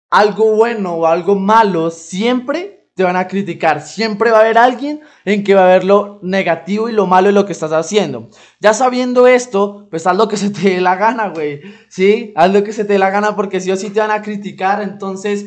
algo 0.09 0.55
bueno 0.55 0.95
o 0.95 1.05
algo 1.05 1.35
malo 1.35 1.89
siempre 1.89 2.81
te 2.95 3.03
van 3.03 3.15
a 3.15 3.27
criticar. 3.27 3.81
Siempre 3.81 4.31
va 4.31 4.37
a 4.37 4.41
haber 4.41 4.57
alguien 4.57 5.01
en 5.25 5.43
que 5.43 5.55
va 5.55 5.63
a 5.63 5.73
ver 5.73 5.83
lo 5.83 6.19
negativo 6.21 6.89
y 6.89 6.91
lo 6.91 7.07
malo 7.07 7.27
de 7.27 7.33
lo 7.33 7.45
que 7.45 7.53
estás 7.53 7.71
haciendo. 7.71 8.29
Ya 8.59 8.73
sabiendo 8.73 9.27
esto, 9.27 9.87
pues 9.89 10.05
haz 10.05 10.17
lo 10.17 10.27
que 10.27 10.37
se 10.37 10.49
te 10.49 10.69
dé 10.69 10.81
la 10.81 10.95
gana, 10.95 11.29
güey. 11.29 11.61
¿Sí? 11.87 12.33
Haz 12.35 12.51
lo 12.51 12.63
que 12.63 12.73
se 12.73 12.83
te 12.83 12.93
dé 12.93 12.99
la 12.99 13.09
gana 13.09 13.35
porque 13.35 13.61
si 13.61 13.71
o 13.71 13.77
sí 13.77 13.89
te 13.89 14.01
van 14.01 14.11
a 14.11 14.21
criticar. 14.21 14.81
Entonces, 14.81 15.45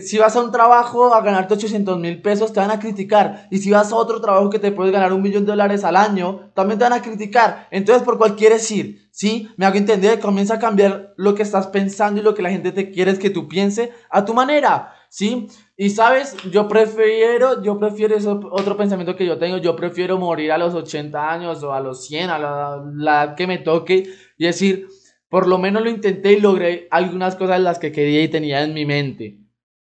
Si 0.00 0.16
vas 0.16 0.36
a 0.36 0.42
un 0.42 0.52
trabajo 0.52 1.12
a 1.12 1.20
ganarte 1.22 1.54
800 1.54 1.98
mil 1.98 2.22
pesos, 2.22 2.52
te 2.52 2.60
van 2.60 2.70
a 2.70 2.78
criticar. 2.78 3.48
Y 3.50 3.58
si 3.58 3.72
vas 3.72 3.90
a 3.90 3.96
otro 3.96 4.20
trabajo 4.20 4.48
que 4.48 4.60
te 4.60 4.70
puedes 4.70 4.92
ganar 4.92 5.12
un 5.12 5.22
millón 5.22 5.44
de 5.44 5.50
dólares 5.50 5.82
al 5.82 5.96
año, 5.96 6.52
también 6.54 6.78
te 6.78 6.84
van 6.84 6.92
a 6.92 7.02
criticar. 7.02 7.66
Entonces, 7.72 8.04
¿por 8.04 8.16
cuál 8.16 8.36
quieres 8.36 8.70
ir? 8.70 9.08
¿Sí? 9.10 9.48
Me 9.56 9.66
hago 9.66 9.76
entender, 9.76 10.20
comienza 10.20 10.54
a 10.54 10.58
cambiar 10.60 11.14
lo 11.16 11.34
que 11.34 11.42
estás 11.42 11.66
pensando 11.66 12.20
y 12.20 12.24
lo 12.24 12.32
que 12.32 12.42
la 12.42 12.50
gente 12.50 12.70
te 12.70 12.92
quiere 12.92 13.18
que 13.18 13.30
tú 13.30 13.48
piense 13.48 13.90
a 14.08 14.24
tu 14.24 14.34
manera. 14.34 14.92
¿Sí? 15.08 15.48
Y 15.76 15.90
sabes, 15.90 16.36
yo 16.52 16.68
prefiero, 16.68 17.60
yo 17.64 17.76
prefiero 17.76 18.16
eso, 18.16 18.38
otro 18.52 18.76
pensamiento 18.76 19.16
que 19.16 19.26
yo 19.26 19.36
tengo, 19.36 19.58
yo 19.58 19.74
prefiero 19.74 20.16
morir 20.16 20.52
a 20.52 20.58
los 20.58 20.74
80 20.74 21.28
años 21.28 21.62
o 21.64 21.72
a 21.72 21.80
los 21.80 22.06
100, 22.06 22.30
a 22.30 22.38
la, 22.38 22.82
la 22.94 23.34
que 23.34 23.48
me 23.48 23.58
toque 23.58 24.04
y 24.38 24.46
decir, 24.46 24.86
por 25.28 25.48
lo 25.48 25.58
menos 25.58 25.82
lo 25.82 25.90
intenté 25.90 26.34
y 26.34 26.40
logré 26.40 26.86
algunas 26.92 27.34
cosas 27.34 27.60
las 27.60 27.80
que 27.80 27.90
quería 27.90 28.22
y 28.22 28.28
tenía 28.28 28.62
en 28.62 28.74
mi 28.74 28.86
mente. 28.86 29.41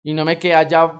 Y 0.03 0.15
no 0.15 0.25
me 0.25 0.39
quedé 0.39 0.67
ya 0.69 0.99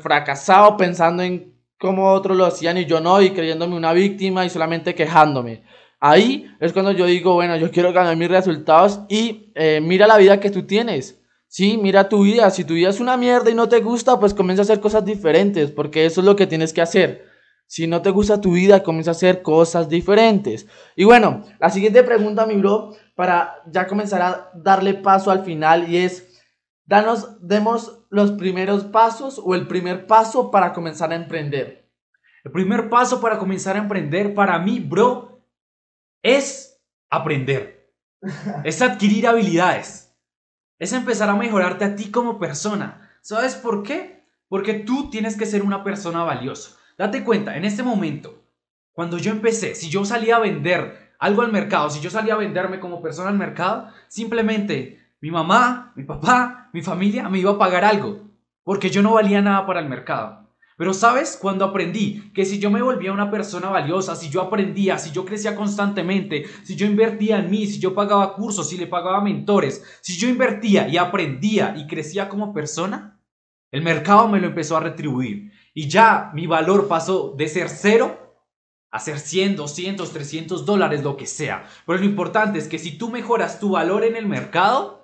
fracasado 0.00 0.76
pensando 0.76 1.22
en 1.22 1.54
cómo 1.78 2.12
otros 2.12 2.36
lo 2.36 2.46
hacían 2.46 2.78
y 2.78 2.86
yo 2.86 3.00
no, 3.00 3.20
y 3.20 3.30
creyéndome 3.30 3.76
una 3.76 3.92
víctima 3.92 4.44
y 4.44 4.50
solamente 4.50 4.94
quejándome. 4.94 5.64
Ahí 5.98 6.46
es 6.60 6.72
cuando 6.72 6.92
yo 6.92 7.04
digo, 7.04 7.34
bueno, 7.34 7.56
yo 7.56 7.70
quiero 7.70 7.92
ganar 7.92 8.16
mis 8.16 8.28
resultados 8.28 9.00
y 9.08 9.52
eh, 9.54 9.80
mira 9.82 10.06
la 10.06 10.16
vida 10.16 10.40
que 10.40 10.50
tú 10.50 10.62
tienes. 10.62 11.20
Sí, 11.46 11.76
mira 11.76 12.08
tu 12.08 12.22
vida. 12.22 12.48
Si 12.50 12.64
tu 12.64 12.74
vida 12.74 12.90
es 12.90 13.00
una 13.00 13.16
mierda 13.16 13.50
y 13.50 13.54
no 13.54 13.68
te 13.68 13.80
gusta, 13.80 14.20
pues 14.20 14.32
comienza 14.32 14.62
a 14.62 14.64
hacer 14.64 14.80
cosas 14.80 15.04
diferentes, 15.04 15.70
porque 15.70 16.06
eso 16.06 16.20
es 16.20 16.24
lo 16.24 16.36
que 16.36 16.46
tienes 16.46 16.72
que 16.72 16.80
hacer. 16.80 17.26
Si 17.66 17.86
no 17.86 18.02
te 18.02 18.10
gusta 18.10 18.40
tu 18.40 18.52
vida, 18.52 18.82
comienza 18.82 19.10
a 19.10 19.12
hacer 19.12 19.42
cosas 19.42 19.88
diferentes. 19.88 20.66
Y 20.96 21.04
bueno, 21.04 21.44
la 21.58 21.70
siguiente 21.70 22.02
pregunta, 22.02 22.46
mi 22.46 22.54
bro, 22.54 22.92
para 23.14 23.62
ya 23.66 23.86
comenzar 23.86 24.22
a 24.22 24.50
darle 24.54 24.94
paso 24.94 25.30
al 25.30 25.44
final 25.44 25.90
y 25.90 25.98
es, 25.98 26.29
danos, 26.90 27.38
demos 27.40 28.04
los 28.10 28.32
primeros 28.32 28.82
pasos 28.82 29.40
o 29.42 29.54
el 29.54 29.68
primer 29.68 30.08
paso 30.08 30.50
para 30.50 30.72
comenzar 30.72 31.12
a 31.12 31.14
emprender. 31.14 31.88
El 32.42 32.50
primer 32.50 32.90
paso 32.90 33.20
para 33.20 33.38
comenzar 33.38 33.76
a 33.76 33.78
emprender 33.78 34.34
para 34.34 34.58
mí, 34.58 34.80
bro, 34.80 35.40
es 36.20 36.82
aprender. 37.08 37.94
es 38.64 38.82
adquirir 38.82 39.28
habilidades. 39.28 40.16
Es 40.80 40.92
empezar 40.92 41.28
a 41.28 41.36
mejorarte 41.36 41.84
a 41.84 41.94
ti 41.94 42.10
como 42.10 42.40
persona. 42.40 43.08
¿Sabes 43.22 43.54
por 43.54 43.84
qué? 43.84 44.24
Porque 44.48 44.74
tú 44.74 45.10
tienes 45.10 45.36
que 45.36 45.46
ser 45.46 45.62
una 45.62 45.84
persona 45.84 46.24
valiosa. 46.24 46.76
Date 46.98 47.22
cuenta, 47.22 47.56
en 47.56 47.64
este 47.64 47.84
momento, 47.84 48.42
cuando 48.90 49.16
yo 49.16 49.30
empecé, 49.30 49.76
si 49.76 49.90
yo 49.90 50.04
salía 50.04 50.36
a 50.36 50.40
vender 50.40 51.12
algo 51.20 51.42
al 51.42 51.52
mercado, 51.52 51.88
si 51.88 52.00
yo 52.00 52.10
salía 52.10 52.34
a 52.34 52.38
venderme 52.38 52.80
como 52.80 53.00
persona 53.00 53.28
al 53.28 53.38
mercado, 53.38 53.92
simplemente 54.08 54.99
mi 55.20 55.30
mamá, 55.30 55.92
mi 55.96 56.04
papá, 56.04 56.70
mi 56.72 56.82
familia 56.82 57.28
me 57.28 57.38
iba 57.38 57.52
a 57.52 57.58
pagar 57.58 57.84
algo, 57.84 58.30
porque 58.64 58.90
yo 58.90 59.02
no 59.02 59.14
valía 59.14 59.42
nada 59.42 59.66
para 59.66 59.80
el 59.80 59.88
mercado. 59.88 60.40
Pero 60.80 60.94
sabes, 60.94 61.36
cuando 61.38 61.66
aprendí 61.66 62.32
que 62.32 62.46
si 62.46 62.58
yo 62.58 62.70
me 62.70 62.80
volvía 62.80 63.12
una 63.12 63.30
persona 63.30 63.68
valiosa, 63.68 64.16
si 64.16 64.30
yo 64.30 64.40
aprendía, 64.40 64.96
si 64.96 65.10
yo 65.10 65.26
crecía 65.26 65.54
constantemente, 65.54 66.46
si 66.62 66.74
yo 66.74 66.86
invertía 66.86 67.38
en 67.38 67.50
mí, 67.50 67.66
si 67.66 67.78
yo 67.78 67.94
pagaba 67.94 68.32
cursos, 68.32 68.70
si 68.70 68.78
le 68.78 68.86
pagaba 68.86 69.20
mentores, 69.20 69.84
si 70.00 70.16
yo 70.16 70.26
invertía 70.26 70.88
y 70.88 70.96
aprendía 70.96 71.74
y 71.76 71.86
crecía 71.86 72.30
como 72.30 72.54
persona, 72.54 73.20
el 73.70 73.82
mercado 73.82 74.26
me 74.26 74.40
lo 74.40 74.46
empezó 74.46 74.78
a 74.78 74.80
retribuir 74.80 75.52
y 75.74 75.86
ya 75.86 76.30
mi 76.32 76.46
valor 76.46 76.88
pasó 76.88 77.34
de 77.36 77.48
ser 77.48 77.68
cero 77.68 78.16
a 78.90 78.98
ser 78.98 79.18
100, 79.18 79.56
200, 79.56 80.12
300 80.12 80.64
dólares, 80.64 81.02
lo 81.02 81.16
que 81.16 81.26
sea. 81.26 81.64
Pero 81.86 81.98
lo 81.98 82.04
importante 82.06 82.58
es 82.58 82.68
que 82.68 82.78
si 82.78 82.96
tú 82.96 83.10
mejoras 83.10 83.60
tu 83.60 83.72
valor 83.72 84.02
en 84.02 84.16
el 84.16 84.26
mercado, 84.26 84.99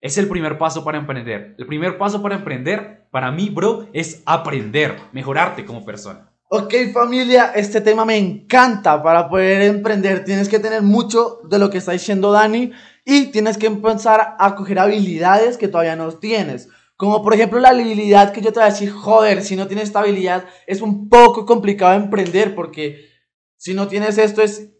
es 0.00 0.18
el 0.18 0.28
primer 0.28 0.58
paso 0.58 0.84
para 0.84 0.98
emprender. 0.98 1.54
El 1.58 1.66
primer 1.66 1.98
paso 1.98 2.22
para 2.22 2.36
emprender, 2.36 3.06
para 3.10 3.30
mí, 3.30 3.50
bro, 3.50 3.88
es 3.92 4.22
aprender, 4.26 4.96
mejorarte 5.12 5.64
como 5.64 5.84
persona. 5.84 6.32
Ok 6.48 6.74
familia, 6.92 7.52
este 7.56 7.80
tema 7.80 8.04
me 8.04 8.16
encanta. 8.16 9.02
Para 9.02 9.28
poder 9.28 9.62
emprender 9.62 10.24
tienes 10.24 10.48
que 10.48 10.60
tener 10.60 10.80
mucho 10.82 11.40
de 11.48 11.58
lo 11.58 11.70
que 11.70 11.78
está 11.78 11.90
diciendo 11.90 12.30
Dani 12.30 12.70
y 13.04 13.26
tienes 13.26 13.58
que 13.58 13.66
empezar 13.66 14.36
a 14.38 14.54
coger 14.54 14.78
habilidades 14.78 15.56
que 15.58 15.66
todavía 15.66 15.96
no 15.96 16.12
tienes. 16.12 16.68
Como 16.96 17.20
por 17.22 17.34
ejemplo 17.34 17.58
la 17.58 17.70
habilidad 17.70 18.32
que 18.32 18.40
yo 18.40 18.52
te 18.52 18.60
voy 18.60 18.68
a 18.68 18.72
decir, 18.72 18.92
joder, 18.92 19.42
si 19.42 19.56
no 19.56 19.66
tienes 19.66 19.86
esta 19.86 20.00
habilidad 20.00 20.44
es 20.68 20.80
un 20.82 21.08
poco 21.08 21.44
complicado 21.46 21.94
emprender 21.94 22.54
porque 22.54 23.08
si 23.56 23.74
no 23.74 23.88
tienes 23.88 24.16
esto 24.16 24.40
es 24.40 24.70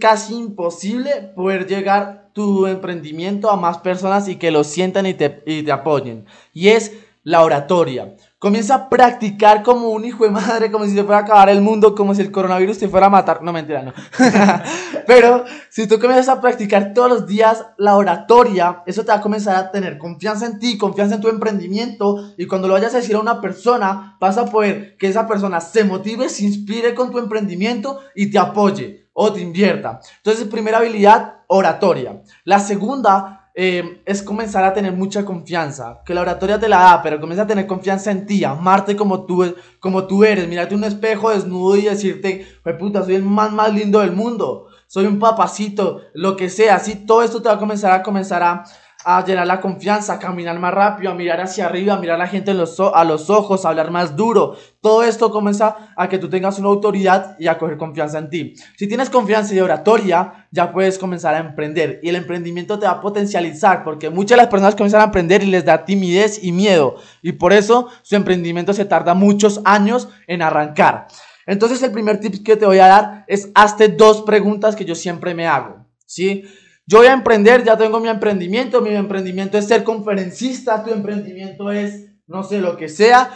casi 0.00 0.36
imposible 0.36 1.32
poder 1.36 1.66
llegar 1.66 2.27
tu 2.38 2.68
emprendimiento 2.68 3.50
a 3.50 3.56
más 3.56 3.78
personas 3.78 4.28
y 4.28 4.36
que 4.36 4.52
lo 4.52 4.62
sientan 4.62 5.06
y 5.06 5.14
te, 5.14 5.42
y 5.44 5.64
te 5.64 5.72
apoyen. 5.72 6.24
Y 6.52 6.68
es 6.68 6.92
la 7.24 7.42
oratoria. 7.42 8.14
Comienza 8.38 8.76
a 8.76 8.88
practicar 8.88 9.64
como 9.64 9.88
un 9.88 10.04
hijo 10.04 10.22
de 10.22 10.30
madre, 10.30 10.70
como 10.70 10.84
si 10.84 10.92
se 10.92 11.02
fuera 11.02 11.18
a 11.18 11.22
acabar 11.22 11.48
el 11.48 11.60
mundo, 11.60 11.96
como 11.96 12.14
si 12.14 12.22
el 12.22 12.30
coronavirus 12.30 12.78
te 12.78 12.88
fuera 12.88 13.06
a 13.06 13.10
matar. 13.10 13.42
No, 13.42 13.52
mentira, 13.52 13.82
no. 13.82 13.92
Pero 15.08 15.44
si 15.68 15.88
tú 15.88 15.98
comienzas 15.98 16.28
a 16.28 16.40
practicar 16.40 16.94
todos 16.94 17.10
los 17.10 17.26
días 17.26 17.66
la 17.76 17.96
oratoria, 17.96 18.84
eso 18.86 19.02
te 19.02 19.08
va 19.08 19.18
a 19.18 19.20
comenzar 19.20 19.56
a 19.56 19.72
tener 19.72 19.98
confianza 19.98 20.46
en 20.46 20.60
ti, 20.60 20.78
confianza 20.78 21.16
en 21.16 21.20
tu 21.20 21.28
emprendimiento. 21.28 22.34
Y 22.36 22.46
cuando 22.46 22.68
lo 22.68 22.74
vayas 22.74 22.94
a 22.94 22.98
decir 22.98 23.16
a 23.16 23.20
una 23.20 23.40
persona, 23.40 24.16
vas 24.20 24.38
a 24.38 24.44
poder 24.44 24.96
que 24.96 25.08
esa 25.08 25.26
persona 25.26 25.60
se 25.60 25.82
motive, 25.82 26.28
se 26.28 26.44
inspire 26.44 26.94
con 26.94 27.10
tu 27.10 27.18
emprendimiento 27.18 27.98
y 28.14 28.30
te 28.30 28.38
apoye 28.38 29.07
o 29.20 29.32
te 29.32 29.40
invierta. 29.40 29.98
Entonces, 30.18 30.46
primera 30.46 30.78
habilidad, 30.78 31.38
oratoria. 31.48 32.22
La 32.44 32.60
segunda 32.60 33.50
eh, 33.52 34.00
es 34.06 34.22
comenzar 34.22 34.62
a 34.62 34.72
tener 34.72 34.92
mucha 34.92 35.24
confianza. 35.24 36.02
Que 36.06 36.14
la 36.14 36.20
oratoria 36.20 36.60
te 36.60 36.68
la 36.68 36.78
da, 36.78 37.02
pero 37.02 37.18
comienza 37.18 37.42
a 37.42 37.46
tener 37.48 37.66
confianza 37.66 38.12
en 38.12 38.26
ti, 38.26 38.44
amarte 38.44 38.94
como 38.94 39.26
tú, 39.26 39.56
como 39.80 40.06
tú 40.06 40.22
eres, 40.22 40.46
mirarte 40.46 40.76
un 40.76 40.84
espejo 40.84 41.30
desnudo 41.30 41.76
y 41.76 41.86
decirte, 41.86 42.46
puta, 42.78 43.04
soy 43.04 43.16
el 43.16 43.24
más, 43.24 43.50
más 43.50 43.74
lindo 43.74 43.98
del 43.98 44.12
mundo, 44.12 44.68
soy 44.86 45.06
un 45.06 45.18
papacito, 45.18 46.02
lo 46.14 46.36
que 46.36 46.48
sea, 46.48 46.76
así 46.76 46.94
todo 47.04 47.22
esto 47.22 47.42
te 47.42 47.48
va 47.48 47.56
a 47.56 47.58
comenzar 47.58 47.90
a 47.90 48.04
comenzar 48.04 48.44
a, 48.44 48.64
a 49.10 49.24
llenar 49.24 49.46
la 49.46 49.58
confianza, 49.58 50.12
a 50.12 50.18
caminar 50.18 50.58
más 50.58 50.74
rápido, 50.74 51.10
a 51.10 51.14
mirar 51.14 51.40
hacia 51.40 51.64
arriba, 51.64 51.94
a 51.94 51.98
mirar 51.98 52.16
a 52.16 52.18
la 52.18 52.26
gente 52.26 52.50
en 52.50 52.58
los, 52.58 52.78
a 52.78 53.04
los 53.04 53.30
ojos, 53.30 53.64
a 53.64 53.70
hablar 53.70 53.90
más 53.90 54.14
duro. 54.14 54.54
Todo 54.82 55.02
esto 55.02 55.30
comienza 55.30 55.94
a 55.96 56.10
que 56.10 56.18
tú 56.18 56.28
tengas 56.28 56.58
una 56.58 56.68
autoridad 56.68 57.34
y 57.38 57.46
a 57.46 57.56
coger 57.56 57.78
confianza 57.78 58.18
en 58.18 58.28
ti. 58.28 58.54
Si 58.76 58.86
tienes 58.86 59.08
confianza 59.08 59.54
y 59.54 59.60
oratoria, 59.60 60.46
ya 60.50 60.70
puedes 60.72 60.98
comenzar 60.98 61.34
a 61.34 61.38
emprender. 61.38 62.00
Y 62.02 62.10
el 62.10 62.16
emprendimiento 62.16 62.78
te 62.78 62.84
va 62.84 62.92
a 62.92 63.00
potencializar, 63.00 63.82
porque 63.82 64.10
muchas 64.10 64.36
de 64.36 64.42
las 64.42 64.50
personas 64.50 64.74
comienzan 64.74 65.00
a 65.00 65.04
emprender 65.04 65.42
y 65.42 65.46
les 65.46 65.64
da 65.64 65.86
timidez 65.86 66.44
y 66.44 66.52
miedo. 66.52 66.96
Y 67.22 67.32
por 67.32 67.54
eso 67.54 67.88
su 68.02 68.14
emprendimiento 68.14 68.74
se 68.74 68.84
tarda 68.84 69.14
muchos 69.14 69.62
años 69.64 70.10
en 70.26 70.42
arrancar. 70.42 71.06
Entonces 71.46 71.82
el 71.82 71.92
primer 71.92 72.20
tip 72.20 72.44
que 72.44 72.58
te 72.58 72.66
voy 72.66 72.80
a 72.80 72.88
dar 72.88 73.24
es 73.26 73.48
hazte 73.54 73.88
dos 73.88 74.20
preguntas 74.20 74.76
que 74.76 74.84
yo 74.84 74.94
siempre 74.94 75.34
me 75.34 75.46
hago. 75.46 75.86
¿Sí? 76.04 76.44
Yo 76.88 77.00
voy 77.00 77.08
a 77.08 77.12
emprender, 77.12 77.64
ya 77.64 77.76
tengo 77.76 78.00
mi 78.00 78.08
emprendimiento, 78.08 78.80
mi 78.80 78.94
emprendimiento 78.94 79.58
es 79.58 79.68
ser 79.68 79.84
conferencista, 79.84 80.82
tu 80.82 80.90
emprendimiento 80.90 81.70
es 81.70 82.06
no 82.26 82.42
sé 82.42 82.62
lo 82.62 82.78
que 82.78 82.88
sea. 82.88 83.30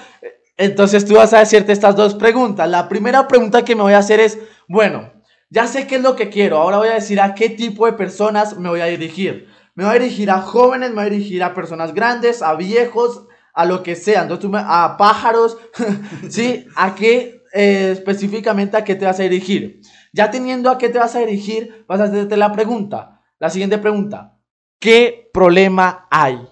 Entonces 0.57 1.05
tú 1.05 1.17
vas 1.17 1.35
a 1.35 1.41
decirte 1.41 1.73
estas 1.73 1.95
dos 1.95 2.15
preguntas. 2.15 2.67
La 2.67 2.89
primera 2.89 3.29
pregunta 3.29 3.63
que 3.63 3.77
me 3.77 3.83
voy 3.83 3.93
a 3.93 3.99
hacer 3.99 4.21
es, 4.21 4.39
bueno, 4.69 5.13
ya 5.51 5.67
sé 5.67 5.87
qué 5.87 5.97
es 5.97 6.03
lo 6.03 6.17
que 6.17 6.31
quiero, 6.31 6.57
ahora 6.57 6.79
voy 6.79 6.89
a 6.89 6.95
decir 6.95 7.21
a 7.21 7.35
qué 7.35 7.51
tipo 7.51 7.85
de 7.85 7.93
personas 7.93 8.59
me 8.59 8.71
voy 8.71 8.81
a 8.81 8.87
dirigir. 8.87 9.49
Me 9.75 9.85
voy 9.85 9.97
a 9.97 9.99
dirigir 9.99 10.31
a 10.31 10.41
jóvenes, 10.41 10.89
me 10.89 10.95
voy 10.97 11.05
a 11.05 11.11
dirigir 11.11 11.43
a 11.43 11.53
personas 11.53 11.93
grandes, 11.93 12.41
a 12.41 12.55
viejos, 12.55 13.27
a 13.53 13.67
lo 13.67 13.83
que 13.83 13.97
sea, 13.97 14.23
entonces 14.23 14.51
a 14.55 14.97
pájaros, 14.97 15.59
¿sí? 16.31 16.67
¿A 16.75 16.95
qué 16.95 17.43
eh, 17.53 17.91
específicamente 17.93 18.79
a 18.79 18.85
qué 18.85 18.95
te 18.95 19.05
vas 19.05 19.21
a 19.21 19.25
dirigir? 19.25 19.83
Ya 20.15 20.31
teniendo 20.31 20.71
a 20.71 20.79
qué 20.79 20.89
te 20.89 20.99
vas 20.99 21.15
a 21.17 21.19
dirigir, 21.19 21.85
vas 21.87 22.01
a 22.01 22.05
hacerte 22.05 22.39
la 22.39 22.51
pregunta, 22.51 23.19
la 23.43 23.51
siguiente 23.51 23.79
pregunta, 23.79 24.39
¿qué 24.79 25.29
problema 25.35 26.07
hay 26.13 26.49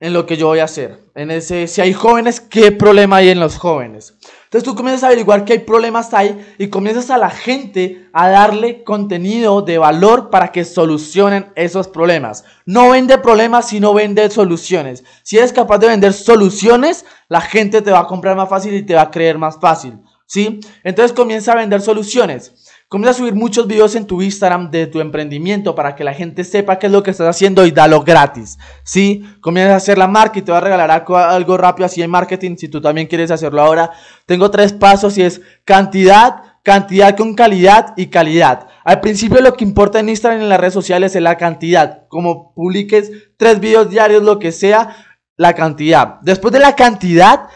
en 0.00 0.12
lo 0.12 0.26
que 0.26 0.36
yo 0.36 0.48
voy 0.48 0.58
a 0.58 0.64
hacer? 0.64 1.02
En 1.14 1.30
ese, 1.30 1.66
si 1.66 1.80
hay 1.80 1.94
jóvenes, 1.94 2.42
¿qué 2.42 2.72
problema 2.72 3.16
hay 3.16 3.30
en 3.30 3.40
los 3.40 3.56
jóvenes? 3.56 4.12
Entonces 4.44 4.64
tú 4.64 4.74
comienzas 4.74 5.04
a 5.04 5.06
averiguar 5.06 5.46
qué 5.46 5.60
problemas 5.60 6.12
hay 6.12 6.44
y 6.58 6.68
comienzas 6.68 7.08
a 7.08 7.16
la 7.16 7.30
gente 7.30 8.06
a 8.12 8.28
darle 8.28 8.84
contenido 8.84 9.62
de 9.62 9.78
valor 9.78 10.28
para 10.28 10.52
que 10.52 10.66
solucionen 10.66 11.50
esos 11.54 11.88
problemas. 11.88 12.44
No 12.66 12.90
vende 12.90 13.16
problemas, 13.16 13.70
sino 13.70 13.94
vende 13.94 14.28
soluciones. 14.28 15.04
Si 15.22 15.38
eres 15.38 15.54
capaz 15.54 15.78
de 15.78 15.88
vender 15.88 16.12
soluciones, 16.12 17.06
la 17.30 17.40
gente 17.40 17.80
te 17.80 17.92
va 17.92 18.00
a 18.00 18.06
comprar 18.06 18.36
más 18.36 18.50
fácil 18.50 18.74
y 18.74 18.82
te 18.82 18.94
va 18.94 19.00
a 19.00 19.10
creer 19.10 19.38
más 19.38 19.58
fácil. 19.58 19.98
¿Sí? 20.26 20.60
Entonces 20.82 21.14
comienza 21.14 21.52
a 21.52 21.56
vender 21.56 21.80
soluciones. 21.80 22.63
Comienza 22.94 23.10
a 23.10 23.18
subir 23.18 23.34
muchos 23.34 23.66
videos 23.66 23.96
en 23.96 24.06
tu 24.06 24.22
Instagram 24.22 24.70
de 24.70 24.86
tu 24.86 25.00
emprendimiento 25.00 25.74
para 25.74 25.96
que 25.96 26.04
la 26.04 26.14
gente 26.14 26.44
sepa 26.44 26.78
qué 26.78 26.86
es 26.86 26.92
lo 26.92 27.02
que 27.02 27.10
estás 27.10 27.26
haciendo 27.26 27.66
y 27.66 27.72
dalo 27.72 28.04
gratis. 28.04 28.56
¿Sí? 28.84 29.24
Comienza 29.40 29.74
a 29.74 29.78
hacer 29.78 29.98
la 29.98 30.06
marca 30.06 30.38
y 30.38 30.42
te 30.42 30.52
va 30.52 30.58
a 30.58 30.60
regalar 30.60 31.04
algo 31.08 31.56
rápido 31.56 31.86
así 31.86 32.02
en 32.02 32.10
marketing 32.12 32.54
si 32.56 32.68
tú 32.68 32.80
también 32.80 33.08
quieres 33.08 33.32
hacerlo 33.32 33.62
ahora. 33.62 33.90
Tengo 34.26 34.48
tres 34.48 34.72
pasos 34.72 35.18
y 35.18 35.22
es 35.22 35.40
cantidad, 35.64 36.36
cantidad 36.62 37.16
con 37.16 37.34
calidad 37.34 37.94
y 37.96 38.06
calidad. 38.06 38.68
Al 38.84 39.00
principio 39.00 39.40
lo 39.40 39.54
que 39.54 39.64
importa 39.64 39.98
en 39.98 40.10
Instagram 40.10 40.42
y 40.42 40.44
en 40.44 40.50
las 40.50 40.60
redes 40.60 40.74
sociales 40.74 41.16
es 41.16 41.22
la 41.22 41.36
cantidad. 41.36 42.06
Como 42.06 42.54
publiques 42.54 43.10
tres 43.36 43.58
videos 43.58 43.90
diarios, 43.90 44.22
lo 44.22 44.38
que 44.38 44.52
sea, 44.52 44.94
la 45.36 45.54
cantidad. 45.54 46.20
Después 46.22 46.52
de 46.52 46.60
la 46.60 46.76
cantidad, 46.76 47.48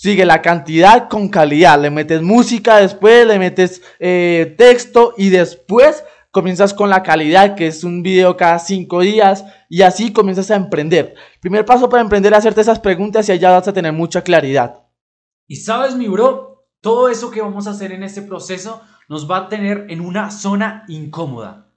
sigue 0.00 0.24
la 0.24 0.40
cantidad 0.40 1.10
con 1.10 1.28
calidad. 1.28 1.78
Le 1.78 1.90
metes 1.90 2.22
música, 2.22 2.78
después 2.78 3.26
le 3.26 3.38
metes 3.38 3.82
eh, 3.98 4.54
texto 4.56 5.12
y 5.18 5.28
después 5.28 6.02
comienzas 6.30 6.72
con 6.72 6.88
la 6.88 7.02
calidad, 7.02 7.54
que 7.54 7.66
es 7.66 7.84
un 7.84 8.02
video 8.02 8.34
cada 8.34 8.58
cinco 8.60 9.00
días, 9.00 9.44
y 9.68 9.82
así 9.82 10.10
comienzas 10.10 10.50
a 10.50 10.56
emprender. 10.56 11.14
Primer 11.42 11.66
paso 11.66 11.90
para 11.90 12.00
emprender 12.00 12.32
es 12.32 12.38
hacerte 12.38 12.62
esas 12.62 12.78
preguntas 12.78 13.28
y 13.28 13.32
allá 13.32 13.50
vas 13.50 13.68
a 13.68 13.74
tener 13.74 13.92
mucha 13.92 14.22
claridad. 14.22 14.86
Y 15.46 15.56
sabes, 15.56 15.94
mi 15.94 16.08
bro, 16.08 16.64
todo 16.80 17.10
eso 17.10 17.30
que 17.30 17.42
vamos 17.42 17.66
a 17.66 17.72
hacer 17.72 17.92
en 17.92 18.02
este 18.02 18.22
proceso 18.22 18.80
nos 19.06 19.30
va 19.30 19.36
a 19.36 19.48
tener 19.50 19.84
en 19.90 20.00
una 20.00 20.30
zona 20.30 20.84
incómoda. 20.88 21.74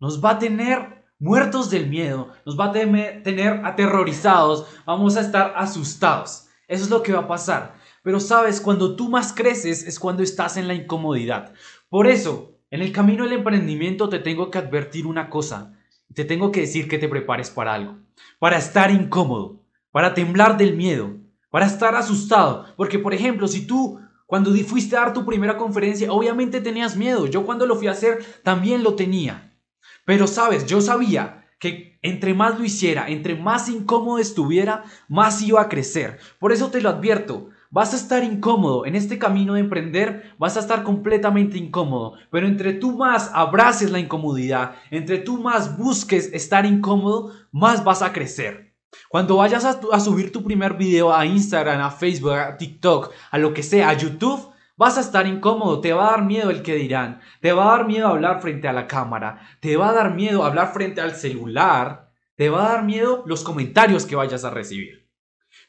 Nos 0.00 0.24
va 0.24 0.30
a 0.30 0.38
tener 0.38 1.04
muertos 1.18 1.68
del 1.68 1.90
miedo, 1.90 2.28
nos 2.46 2.58
va 2.58 2.66
a 2.66 2.72
tener 2.72 3.66
aterrorizados, 3.66 4.66
vamos 4.86 5.18
a 5.18 5.20
estar 5.20 5.52
asustados. 5.56 6.45
Eso 6.68 6.84
es 6.84 6.90
lo 6.90 7.02
que 7.02 7.12
va 7.12 7.20
a 7.20 7.28
pasar. 7.28 7.74
Pero 8.02 8.20
sabes, 8.20 8.60
cuando 8.60 8.96
tú 8.96 9.08
más 9.08 9.32
creces 9.32 9.86
es 9.86 9.98
cuando 9.98 10.22
estás 10.22 10.56
en 10.56 10.68
la 10.68 10.74
incomodidad. 10.74 11.52
Por 11.88 12.06
eso, 12.06 12.58
en 12.70 12.82
el 12.82 12.92
camino 12.92 13.24
del 13.24 13.34
emprendimiento 13.34 14.08
te 14.08 14.18
tengo 14.18 14.50
que 14.50 14.58
advertir 14.58 15.06
una 15.06 15.30
cosa. 15.30 15.74
Te 16.12 16.24
tengo 16.24 16.50
que 16.50 16.60
decir 16.60 16.88
que 16.88 16.98
te 16.98 17.08
prepares 17.08 17.50
para 17.50 17.74
algo. 17.74 17.98
Para 18.38 18.58
estar 18.58 18.90
incómodo, 18.90 19.62
para 19.90 20.14
temblar 20.14 20.56
del 20.56 20.76
miedo, 20.76 21.16
para 21.50 21.66
estar 21.66 21.94
asustado. 21.94 22.66
Porque, 22.76 22.98
por 22.98 23.14
ejemplo, 23.14 23.48
si 23.48 23.66
tú 23.66 24.00
cuando 24.26 24.52
fuiste 24.64 24.96
a 24.96 25.00
dar 25.00 25.12
tu 25.12 25.24
primera 25.24 25.56
conferencia, 25.56 26.12
obviamente 26.12 26.60
tenías 26.60 26.96
miedo. 26.96 27.26
Yo 27.26 27.46
cuando 27.46 27.64
lo 27.64 27.76
fui 27.76 27.86
a 27.86 27.92
hacer 27.92 28.24
también 28.42 28.82
lo 28.82 28.94
tenía. 28.94 29.56
Pero 30.04 30.26
sabes, 30.26 30.66
yo 30.66 30.80
sabía 30.80 31.45
que 31.58 31.98
entre 32.02 32.34
más 32.34 32.58
lo 32.58 32.64
hiciera, 32.64 33.08
entre 33.08 33.34
más 33.34 33.68
incómodo 33.68 34.18
estuviera, 34.18 34.84
más 35.08 35.42
iba 35.42 35.60
a 35.60 35.68
crecer. 35.68 36.18
Por 36.38 36.52
eso 36.52 36.70
te 36.70 36.80
lo 36.80 36.90
advierto. 36.90 37.50
Vas 37.70 37.92
a 37.92 37.96
estar 37.96 38.22
incómodo 38.22 38.86
en 38.86 38.94
este 38.94 39.18
camino 39.18 39.54
de 39.54 39.60
emprender, 39.60 40.34
vas 40.38 40.56
a 40.56 40.60
estar 40.60 40.84
completamente 40.84 41.58
incómodo, 41.58 42.14
pero 42.30 42.46
entre 42.46 42.74
tú 42.74 42.96
más 42.96 43.30
abraces 43.34 43.90
la 43.90 43.98
incomodidad, 43.98 44.76
entre 44.90 45.18
tú 45.18 45.38
más 45.38 45.76
busques 45.76 46.30
estar 46.32 46.64
incómodo, 46.64 47.32
más 47.50 47.82
vas 47.82 48.02
a 48.02 48.12
crecer. 48.12 48.72
Cuando 49.08 49.36
vayas 49.36 49.64
a, 49.64 50.00
subir 50.00 50.32
tu 50.32 50.42
primer 50.42 50.74
video 50.74 51.12
a 51.12 51.26
Instagram, 51.26 51.80
a 51.80 51.90
Facebook, 51.90 52.32
a 52.32 52.56
TikTok, 52.56 53.12
a 53.30 53.38
lo 53.38 53.52
que 53.52 53.62
sea, 53.62 53.90
a 53.90 53.94
YouTube, 53.94 54.52
vas 54.76 54.98
a 54.98 55.00
estar 55.00 55.26
incómodo, 55.26 55.80
te 55.80 55.92
va 55.92 56.08
a 56.08 56.10
dar 56.12 56.24
miedo 56.24 56.50
el 56.50 56.62
que 56.62 56.74
dirán, 56.74 57.20
te 57.40 57.52
va 57.52 57.64
a 57.64 57.78
dar 57.78 57.86
miedo 57.86 58.08
hablar 58.08 58.40
frente 58.40 58.68
a 58.68 58.72
la 58.72 58.86
cámara, 58.86 59.40
te 59.60 59.76
va 59.76 59.90
a 59.90 59.94
dar 59.94 60.14
miedo 60.14 60.44
hablar 60.44 60.72
frente 60.72 61.00
al 61.00 61.14
celular, 61.14 62.10
te 62.36 62.50
va 62.50 62.66
a 62.66 62.72
dar 62.74 62.84
miedo 62.84 63.24
los 63.26 63.42
comentarios 63.42 64.04
que 64.04 64.16
vayas 64.16 64.44
a 64.44 64.50
recibir. 64.50 65.06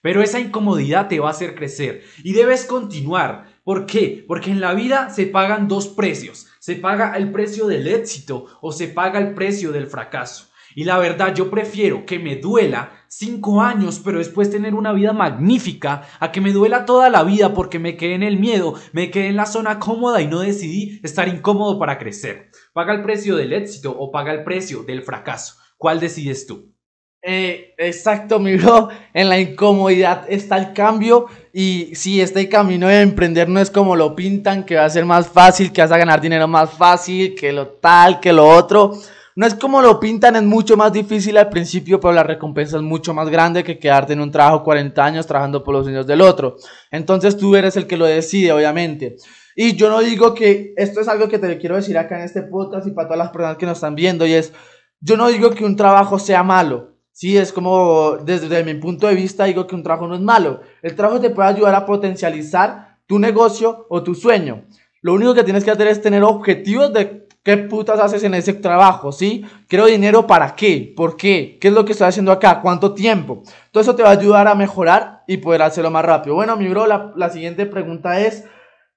Pero 0.02 0.22
esa 0.22 0.40
incomodidad 0.40 1.08
te 1.08 1.20
va 1.20 1.30
a 1.30 1.32
hacer 1.32 1.56
crecer 1.56 2.04
y 2.24 2.34
debes 2.34 2.66
continuar. 2.66 3.48
¿Por 3.64 3.86
qué? 3.86 4.24
Porque 4.28 4.52
en 4.52 4.62
la 4.62 4.74
vida 4.74 5.10
se 5.10 5.26
pagan 5.26 5.68
dos 5.68 5.88
precios. 5.88 6.48
Se 6.60 6.76
paga 6.76 7.16
el 7.18 7.32
precio 7.32 7.68
del 7.68 7.88
éxito 7.88 8.46
o 8.62 8.72
se 8.72 8.88
paga 8.88 9.20
el 9.20 9.34
precio 9.34 9.72
del 9.72 9.88
fracaso. 9.88 10.47
Y 10.78 10.84
la 10.84 11.00
verdad, 11.00 11.34
yo 11.34 11.50
prefiero 11.50 12.06
que 12.06 12.20
me 12.20 12.36
duela 12.36 12.92
cinco 13.08 13.64
años, 13.64 14.00
pero 14.06 14.20
después 14.20 14.52
tener 14.52 14.76
una 14.76 14.94
vida 14.94 15.12
magnífica, 15.12 16.04
a 16.20 16.32
que 16.32 16.40
me 16.40 16.54
duela 16.54 16.86
toda 16.86 17.10
la 17.10 17.24
vida 17.24 17.56
porque 17.56 17.80
me 17.80 17.98
quedé 17.98 18.14
en 18.14 18.22
el 18.22 18.38
miedo, 18.38 18.76
me 18.94 19.10
quedé 19.10 19.30
en 19.30 19.38
la 19.38 19.48
zona 19.48 19.80
cómoda 19.80 20.22
y 20.22 20.28
no 20.28 20.42
decidí 20.42 21.02
estar 21.02 21.28
incómodo 21.30 21.80
para 21.80 21.98
crecer. 21.98 22.52
Paga 22.74 22.94
el 22.94 23.02
precio 23.02 23.36
del 23.36 23.54
éxito 23.54 23.90
o 23.98 24.12
paga 24.12 24.32
el 24.32 24.44
precio 24.44 24.84
del 24.84 25.02
fracaso. 25.02 25.56
¿Cuál 25.78 26.00
decides 26.00 26.46
tú? 26.46 26.72
Eh, 27.24 27.74
exacto, 27.80 28.38
mi 28.38 28.56
bro. 28.58 28.90
En 29.16 29.30
la 29.30 29.40
incomodidad 29.40 30.26
está 30.30 30.58
el 30.58 30.74
cambio. 30.74 31.26
Y 31.54 31.96
si 31.96 32.22
este 32.22 32.48
camino 32.50 32.88
de 32.88 33.02
emprender 33.02 33.50
no 33.50 33.60
es 33.60 33.72
como 33.72 33.96
lo 33.96 34.16
pintan, 34.16 34.64
que 34.64 34.76
va 34.76 34.86
a 34.86 34.90
ser 34.92 35.06
más 35.06 35.28
fácil, 35.28 35.74
que 35.74 35.82
vas 35.82 35.92
a 35.92 35.98
ganar 35.98 36.22
dinero 36.22 36.48
más 36.48 36.70
fácil, 36.70 37.34
que 37.34 37.52
lo 37.52 37.68
tal, 37.68 38.20
que 38.20 38.32
lo 38.32 38.48
otro. 38.48 38.94
No 39.38 39.46
es 39.46 39.54
como 39.54 39.84
lo 39.84 40.00
pintan, 40.00 40.36
es 40.36 40.42
mucho 40.42 40.76
más 40.76 40.92
difícil 40.92 41.38
al 41.38 41.50
principio, 41.50 42.00
pero 42.00 42.12
la 42.12 42.24
recompensa 42.24 42.78
es 42.78 42.82
mucho 42.82 43.14
más 43.14 43.30
grande 43.30 43.64
que 43.64 43.78
quedarte 43.78 44.14
en 44.14 44.20
un 44.20 44.32
trabajo 44.32 44.64
40 44.64 45.06
años 45.06 45.28
trabajando 45.28 45.64
por 45.64 45.76
los 45.76 45.86
niños 45.86 46.08
del 46.08 46.22
otro. 46.22 46.56
Entonces 46.90 47.38
tú 47.38 47.56
eres 47.56 47.78
el 47.78 47.86
que 47.86 47.98
lo 47.98 48.06
decide, 48.06 48.52
obviamente. 48.52 49.18
Y 49.56 49.76
yo 49.76 49.92
no 49.92 50.00
digo 50.00 50.34
que 50.34 50.74
esto 50.76 51.02
es 51.02 51.08
algo 51.08 51.30
que 51.30 51.38
te 51.38 51.56
quiero 51.60 51.76
decir 51.76 52.00
acá 52.00 52.18
en 52.18 52.24
este 52.24 52.42
podcast 52.42 52.88
y 52.88 52.92
para 52.94 53.10
todas 53.10 53.20
las 53.20 53.30
personas 53.30 53.58
que 53.58 53.68
nos 53.68 53.78
están 53.78 53.94
viendo, 53.94 54.26
y 54.26 54.34
es, 54.34 54.54
yo 55.02 55.16
no 55.18 55.28
digo 55.28 55.52
que 55.52 55.66
un 55.66 55.76
trabajo 55.76 56.18
sea 56.18 56.42
malo. 56.42 56.96
Sí, 57.12 57.38
es 57.38 57.54
como, 57.54 58.18
desde, 58.18 58.64
mi 58.64 58.74
punto 58.74 59.06
de 59.06 59.14
vista, 59.14 59.46
digo 59.46 59.68
que 59.68 59.76
un 59.76 59.84
trabajo 59.84 60.08
no 60.08 60.16
es 60.16 60.22
malo. 60.22 60.62
El 60.82 60.96
trabajo 60.96 61.22
te 61.22 61.30
puede 61.30 61.50
ayudar 61.50 61.76
a 61.76 61.86
potencializar 61.86 62.98
tu 63.06 63.20
negocio 63.20 63.86
o 63.88 64.02
tu 64.02 64.16
sueño. 64.16 64.66
Lo 65.04 65.14
único 65.14 65.36
que 65.36 65.44
tienes 65.44 65.64
que 65.64 65.70
hacer 65.70 65.86
es 65.86 66.02
tener 66.02 66.24
objetivos 66.24 66.92
de 66.92 67.27
qué 67.48 67.56
putas 67.56 67.98
haces 68.02 68.26
en 68.26 68.34
ese 68.34 68.52
trabajo, 68.56 69.14
¿sí? 69.14 69.46
Quiero 69.70 69.86
dinero 69.86 70.28
para 70.28 70.54
qué, 70.54 70.94
por 70.98 71.16
qué, 71.16 71.58
qué 71.62 71.70
es 71.70 71.74
lo 71.74 71.86
que 71.86 71.94
estoy 71.94 72.10
haciendo 72.10 72.34
acá, 72.34 72.60
cuánto 72.62 72.94
tiempo. 72.94 73.42
Todo 73.72 73.82
eso 73.82 73.96
te 73.96 74.04
va 74.04 74.10
a 74.10 74.20
ayudar 74.20 74.50
a 74.50 74.54
mejorar 74.54 75.24
y 75.28 75.38
poder 75.38 75.62
hacerlo 75.62 75.90
más 75.90 76.04
rápido. 76.04 76.36
Bueno, 76.36 76.58
mi 76.58 76.68
bro, 76.68 76.86
la, 76.86 77.30
siguiente 77.30 77.66
pregunta 77.66 78.20
es, 78.20 78.44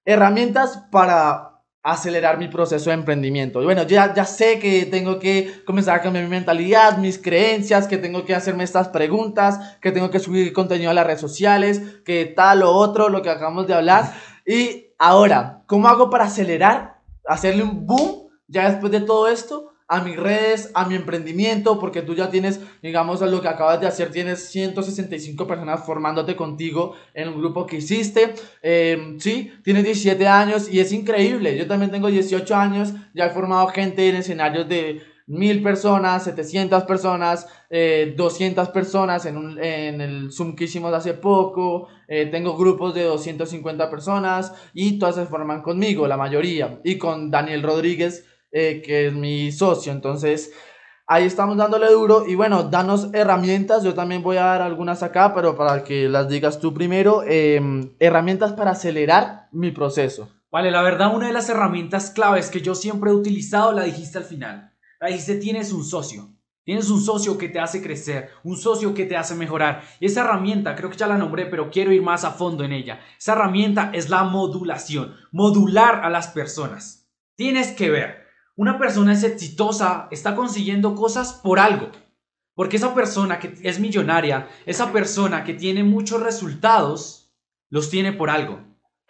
herramientas 0.05 0.83
para 0.91 1.61
acelerar 1.85 2.39
mi 2.39 2.49
proceso 2.49 2.91
de 2.91 2.95
emprendimiento. 2.95 3.63
Bueno, 3.63 3.85
ya, 3.85 4.13
ya 4.15 4.25
sé 4.25 4.59
que 4.59 4.85
tengo 4.85 5.21
que 5.21 5.63
comenzar 5.65 6.01
a 6.01 6.03
cambiar 6.03 6.25
mi 6.25 6.31
mentalidad, 6.31 6.99
mis 6.99 7.19
creencias, 7.19 7.87
que 7.87 7.99
tengo 7.99 8.25
que 8.25 8.35
hacerme 8.35 8.65
estas 8.65 8.89
preguntas, 8.89 9.79
que 9.81 9.93
tengo 9.93 10.11
que 10.11 10.19
subir 10.19 10.53
contenido 10.53 10.91
a 10.91 10.95
las 10.95 11.07
redes 11.07 11.21
sociales, 11.21 11.81
que 12.05 12.25
tal 12.27 12.65
o 12.65 12.73
otro, 12.73 13.11
lo 13.11 13.23
que 13.23 13.31
acabamos 13.31 13.69
de 13.69 13.75
hablar. 13.75 14.13
Y 14.45 14.89
ahora, 14.99 15.63
¿cómo 15.67 15.87
hago 15.87 16.11
para 16.11 16.25
acelerar, 16.25 16.97
hacerle 17.25 17.63
un 17.63 17.87
boom 17.87 18.30
ya 18.51 18.71
después 18.71 18.93
de 18.93 19.01
todo 19.01 19.29
esto? 19.29 19.71
a 19.93 20.05
mis 20.05 20.17
redes, 20.17 20.71
a 20.75 20.87
mi 20.87 20.95
emprendimiento, 20.95 21.81
porque 21.81 22.03
tú 22.03 22.15
ya 22.15 22.31
tienes, 22.31 22.61
digamos, 22.81 23.21
lo 23.23 23.43
que 23.43 23.49
acabas 23.49 23.81
de 23.81 23.89
hacer, 23.89 24.13
tienes 24.13 24.49
165 24.51 25.49
personas 25.49 25.85
formándote 25.85 26.37
contigo 26.37 26.95
en 27.13 27.29
un 27.31 27.41
grupo 27.41 27.67
que 27.67 27.79
hiciste, 27.79 28.35
eh, 28.63 29.17
sí, 29.19 29.53
tienes 29.65 29.83
17 29.83 30.29
años 30.29 30.73
y 30.73 30.79
es 30.79 30.93
increíble, 30.93 31.59
yo 31.59 31.67
también 31.67 31.91
tengo 31.91 32.07
18 32.07 32.55
años, 32.55 32.95
ya 33.15 33.27
he 33.27 33.31
formado 33.31 33.67
gente 33.67 34.09
en 34.09 34.15
escenarios 34.15 34.69
de 34.69 35.03
mil 35.31 35.63
personas, 35.63 36.25
700 36.25 36.85
personas, 36.85 37.47
200 37.69 37.71
eh, 37.71 38.71
personas 38.73 39.27
en, 39.27 39.59
en, 39.63 40.01
el 40.01 40.33
Zoom 40.33 40.57
que 40.57 40.65
hicimos 40.65 40.93
hace 40.93 41.15
poco. 41.15 41.87
Eh, 42.09 42.27
tengo 42.27 42.57
grupos 42.57 42.95
de 42.95 43.05
250 43.05 43.89
personas 43.89 44.53
y 44.75 44.99
todas 44.99 45.15
se 45.15 45.27
forman 45.27 45.63
conmigo, 45.63 46.09
la 46.09 46.17
mayoría. 46.17 46.81
Y 46.83 46.99
con 46.99 47.31
Daniel 47.31 47.63
Rodríguez, 47.63 48.27
eh, 48.53 48.83
que 48.85 49.09
es 49.09 49.13
mi 49.13 49.53
socio. 49.53 49.93
Entonces, 49.93 50.53
ahí 51.07 51.25
estamos 51.25 51.57
dándole 51.57 51.91
duro. 51.91 52.25
Y 52.27 52.35
bueno, 52.35 52.65
danos 52.65 53.09
herramientas. 53.13 53.83
Yo 53.83 53.95
también 53.95 54.23
voy 54.23 54.37
a 54.37 54.45
dar 54.45 54.63
algunas 54.63 55.03
acá, 55.03 55.35
pero 55.35 55.57
para 55.57 55.85
que 55.85 56.09
las 56.09 56.29
digas 56.29 56.61
tú 56.61 56.73
primero. 56.75 57.23
Em, 57.27 57.93
herramientas 57.99 58.53
para 58.53 58.73
acelerar 58.73 59.49
mi 59.53 59.71
proceso. 59.71 60.29
Vale, 60.51 60.71
la 60.71 60.83
verdad, 60.83 61.15
una 61.15 61.29
de 61.29 61.33
las 61.33 61.49
herramientas 61.49 62.11
claves 62.11 62.51
que 62.51 62.61
yo 62.61 62.75
siempre 62.75 63.11
he 63.11 63.15
utilizado, 63.15 63.73
la 63.73 63.85
dijiste 63.85 64.19
al 64.19 64.25
final. 64.25 64.73
La 65.01 65.09
dijiste, 65.09 65.37
tienes 65.37 65.73
un 65.73 65.85
socio. 65.85 66.29
Tienes 66.65 66.91
un 66.91 67.01
socio 67.01 67.39
que 67.39 67.49
te 67.49 67.59
hace 67.59 67.83
crecer, 67.83 68.31
un 68.45 68.57
socio 68.57 68.93
que 68.95 69.07
te 69.07 69.17
hace 69.17 69.35
mejorar. 69.35 69.83
Y 69.99 70.07
esa 70.07 70.21
herramienta, 70.21 70.77
creo 70.77 70.91
que 70.91 70.97
ya 70.97 71.07
la 71.07 71.17
nombré, 71.17 71.47
pero 71.47 71.71
quiero 71.71 71.91
ir 71.91 72.03
más 72.03 72.23
a 72.23 72.33
fondo 72.33 72.65
en 72.65 72.73
ella. 72.73 73.01
Esa 73.19 73.33
herramienta 73.33 73.91
es 73.95 74.11
la 74.11 74.25
modulación, 74.25 75.17
modular 75.33 76.05
a 76.05 76.11
las 76.11 76.29
personas. 76.29 77.09
Tienes 77.35 77.73
que 77.73 77.91
ver 77.91 78.20
una 78.61 78.77
persona 78.77 79.15
es 79.15 79.25
exitosa, 79.25 80.07
está 80.11 80.37
consiguiendo 80.37 80.95
cosas 80.95 81.33
por 81.33 81.59
algo. 81.59 81.89
Porque 82.55 82.77
esa 82.77 82.95
persona 82.95 83.39
que 83.39 83.55
es 83.63 83.81
millonaria, 83.81 84.49
esa 84.67 84.93
persona 84.93 85.45
que 85.45 85.55
tiene 85.55 85.83
muchos 85.83 86.23
resultados, 86.23 87.33
los 87.71 87.89
tiene 87.89 88.13
por 88.13 88.29
algo. 88.29 88.61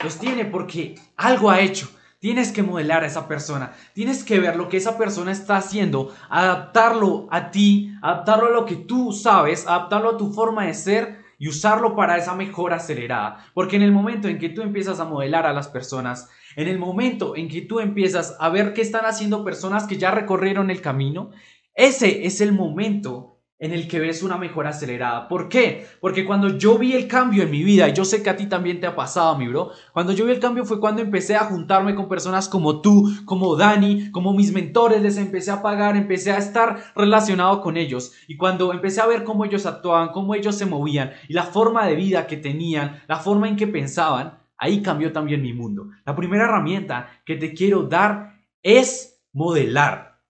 Los 0.04 0.20
tiene 0.20 0.44
porque 0.44 0.94
algo 1.16 1.50
ha 1.50 1.58
hecho. 1.62 1.90
Tienes 2.20 2.52
que 2.52 2.62
modelar 2.62 3.02
a 3.02 3.08
esa 3.08 3.26
persona. 3.26 3.72
Tienes 3.92 4.22
que 4.22 4.38
ver 4.38 4.54
lo 4.54 4.68
que 4.68 4.76
esa 4.76 4.96
persona 4.96 5.32
está 5.32 5.56
haciendo, 5.56 6.14
adaptarlo 6.28 7.26
a 7.32 7.50
ti, 7.50 7.92
adaptarlo 8.02 8.46
a 8.46 8.50
lo 8.50 8.64
que 8.66 8.76
tú 8.76 9.12
sabes, 9.12 9.66
adaptarlo 9.66 10.10
a 10.10 10.16
tu 10.16 10.32
forma 10.32 10.66
de 10.66 10.74
ser 10.74 11.24
y 11.40 11.48
usarlo 11.48 11.96
para 11.96 12.18
esa 12.18 12.36
mejora 12.36 12.76
acelerada. 12.76 13.44
Porque 13.52 13.74
en 13.74 13.82
el 13.82 13.90
momento 13.90 14.28
en 14.28 14.38
que 14.38 14.50
tú 14.50 14.62
empiezas 14.62 15.00
a 15.00 15.06
modelar 15.06 15.44
a 15.44 15.52
las 15.52 15.66
personas, 15.66 16.30
en 16.56 16.68
el 16.68 16.78
momento 16.78 17.36
en 17.36 17.48
que 17.48 17.62
tú 17.62 17.80
empiezas 17.80 18.36
a 18.38 18.48
ver 18.48 18.72
qué 18.72 18.82
están 18.82 19.04
haciendo 19.06 19.44
personas 19.44 19.86
que 19.86 19.98
ya 19.98 20.10
recorrieron 20.10 20.70
el 20.70 20.80
camino, 20.80 21.30
ese 21.74 22.26
es 22.26 22.40
el 22.40 22.52
momento 22.52 23.30
en 23.60 23.74
el 23.74 23.86
que 23.88 24.00
ves 24.00 24.22
una 24.22 24.38
mejor 24.38 24.66
acelerada. 24.66 25.28
¿Por 25.28 25.50
qué? 25.50 25.86
Porque 26.00 26.24
cuando 26.24 26.56
yo 26.56 26.78
vi 26.78 26.94
el 26.94 27.06
cambio 27.06 27.42
en 27.42 27.50
mi 27.50 27.62
vida, 27.62 27.88
y 27.88 27.92
yo 27.92 28.06
sé 28.06 28.22
que 28.22 28.30
a 28.30 28.36
ti 28.36 28.46
también 28.46 28.80
te 28.80 28.86
ha 28.86 28.96
pasado, 28.96 29.36
mi 29.36 29.46
bro, 29.48 29.70
cuando 29.92 30.14
yo 30.14 30.24
vi 30.24 30.32
el 30.32 30.40
cambio 30.40 30.64
fue 30.64 30.80
cuando 30.80 31.02
empecé 31.02 31.36
a 31.36 31.44
juntarme 31.44 31.94
con 31.94 32.08
personas 32.08 32.48
como 32.48 32.80
tú, 32.80 33.10
como 33.26 33.56
Dani, 33.56 34.10
como 34.12 34.32
mis 34.32 34.52
mentores, 34.52 35.02
les 35.02 35.18
empecé 35.18 35.50
a 35.50 35.60
pagar, 35.60 35.94
empecé 35.94 36.32
a 36.32 36.38
estar 36.38 36.92
relacionado 36.96 37.60
con 37.60 37.76
ellos. 37.76 38.12
Y 38.26 38.38
cuando 38.38 38.72
empecé 38.72 39.02
a 39.02 39.06
ver 39.06 39.24
cómo 39.24 39.44
ellos 39.44 39.66
actuaban, 39.66 40.08
cómo 40.08 40.34
ellos 40.34 40.56
se 40.56 40.64
movían, 40.64 41.12
y 41.28 41.34
la 41.34 41.44
forma 41.44 41.86
de 41.86 41.96
vida 41.96 42.26
que 42.26 42.38
tenían, 42.38 43.02
la 43.08 43.16
forma 43.16 43.46
en 43.46 43.56
que 43.56 43.66
pensaban, 43.66 44.39
ahí 44.60 44.82
cambió 44.82 45.12
también 45.12 45.42
mi 45.42 45.52
mundo. 45.52 45.90
La 46.04 46.14
primera 46.14 46.44
herramienta 46.44 47.20
que 47.24 47.34
te 47.34 47.52
quiero 47.54 47.84
dar 47.84 48.44
es 48.62 49.24
modelar. 49.32 50.22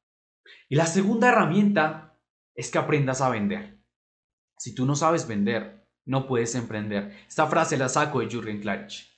Y 0.68 0.76
la 0.76 0.86
segunda 0.86 1.28
herramienta 1.28 2.16
es 2.54 2.70
que 2.70 2.78
aprendas 2.78 3.20
a 3.20 3.28
vender. 3.28 3.78
Si 4.56 4.74
tú 4.74 4.86
no 4.86 4.94
sabes 4.94 5.26
vender, 5.26 5.86
no 6.06 6.26
puedes 6.26 6.54
emprender. 6.54 7.16
Esta 7.28 7.46
frase 7.46 7.76
la 7.76 7.88
saco 7.88 8.20
de 8.20 8.30
Jurgen 8.30 8.60
Klarich. 8.60 9.10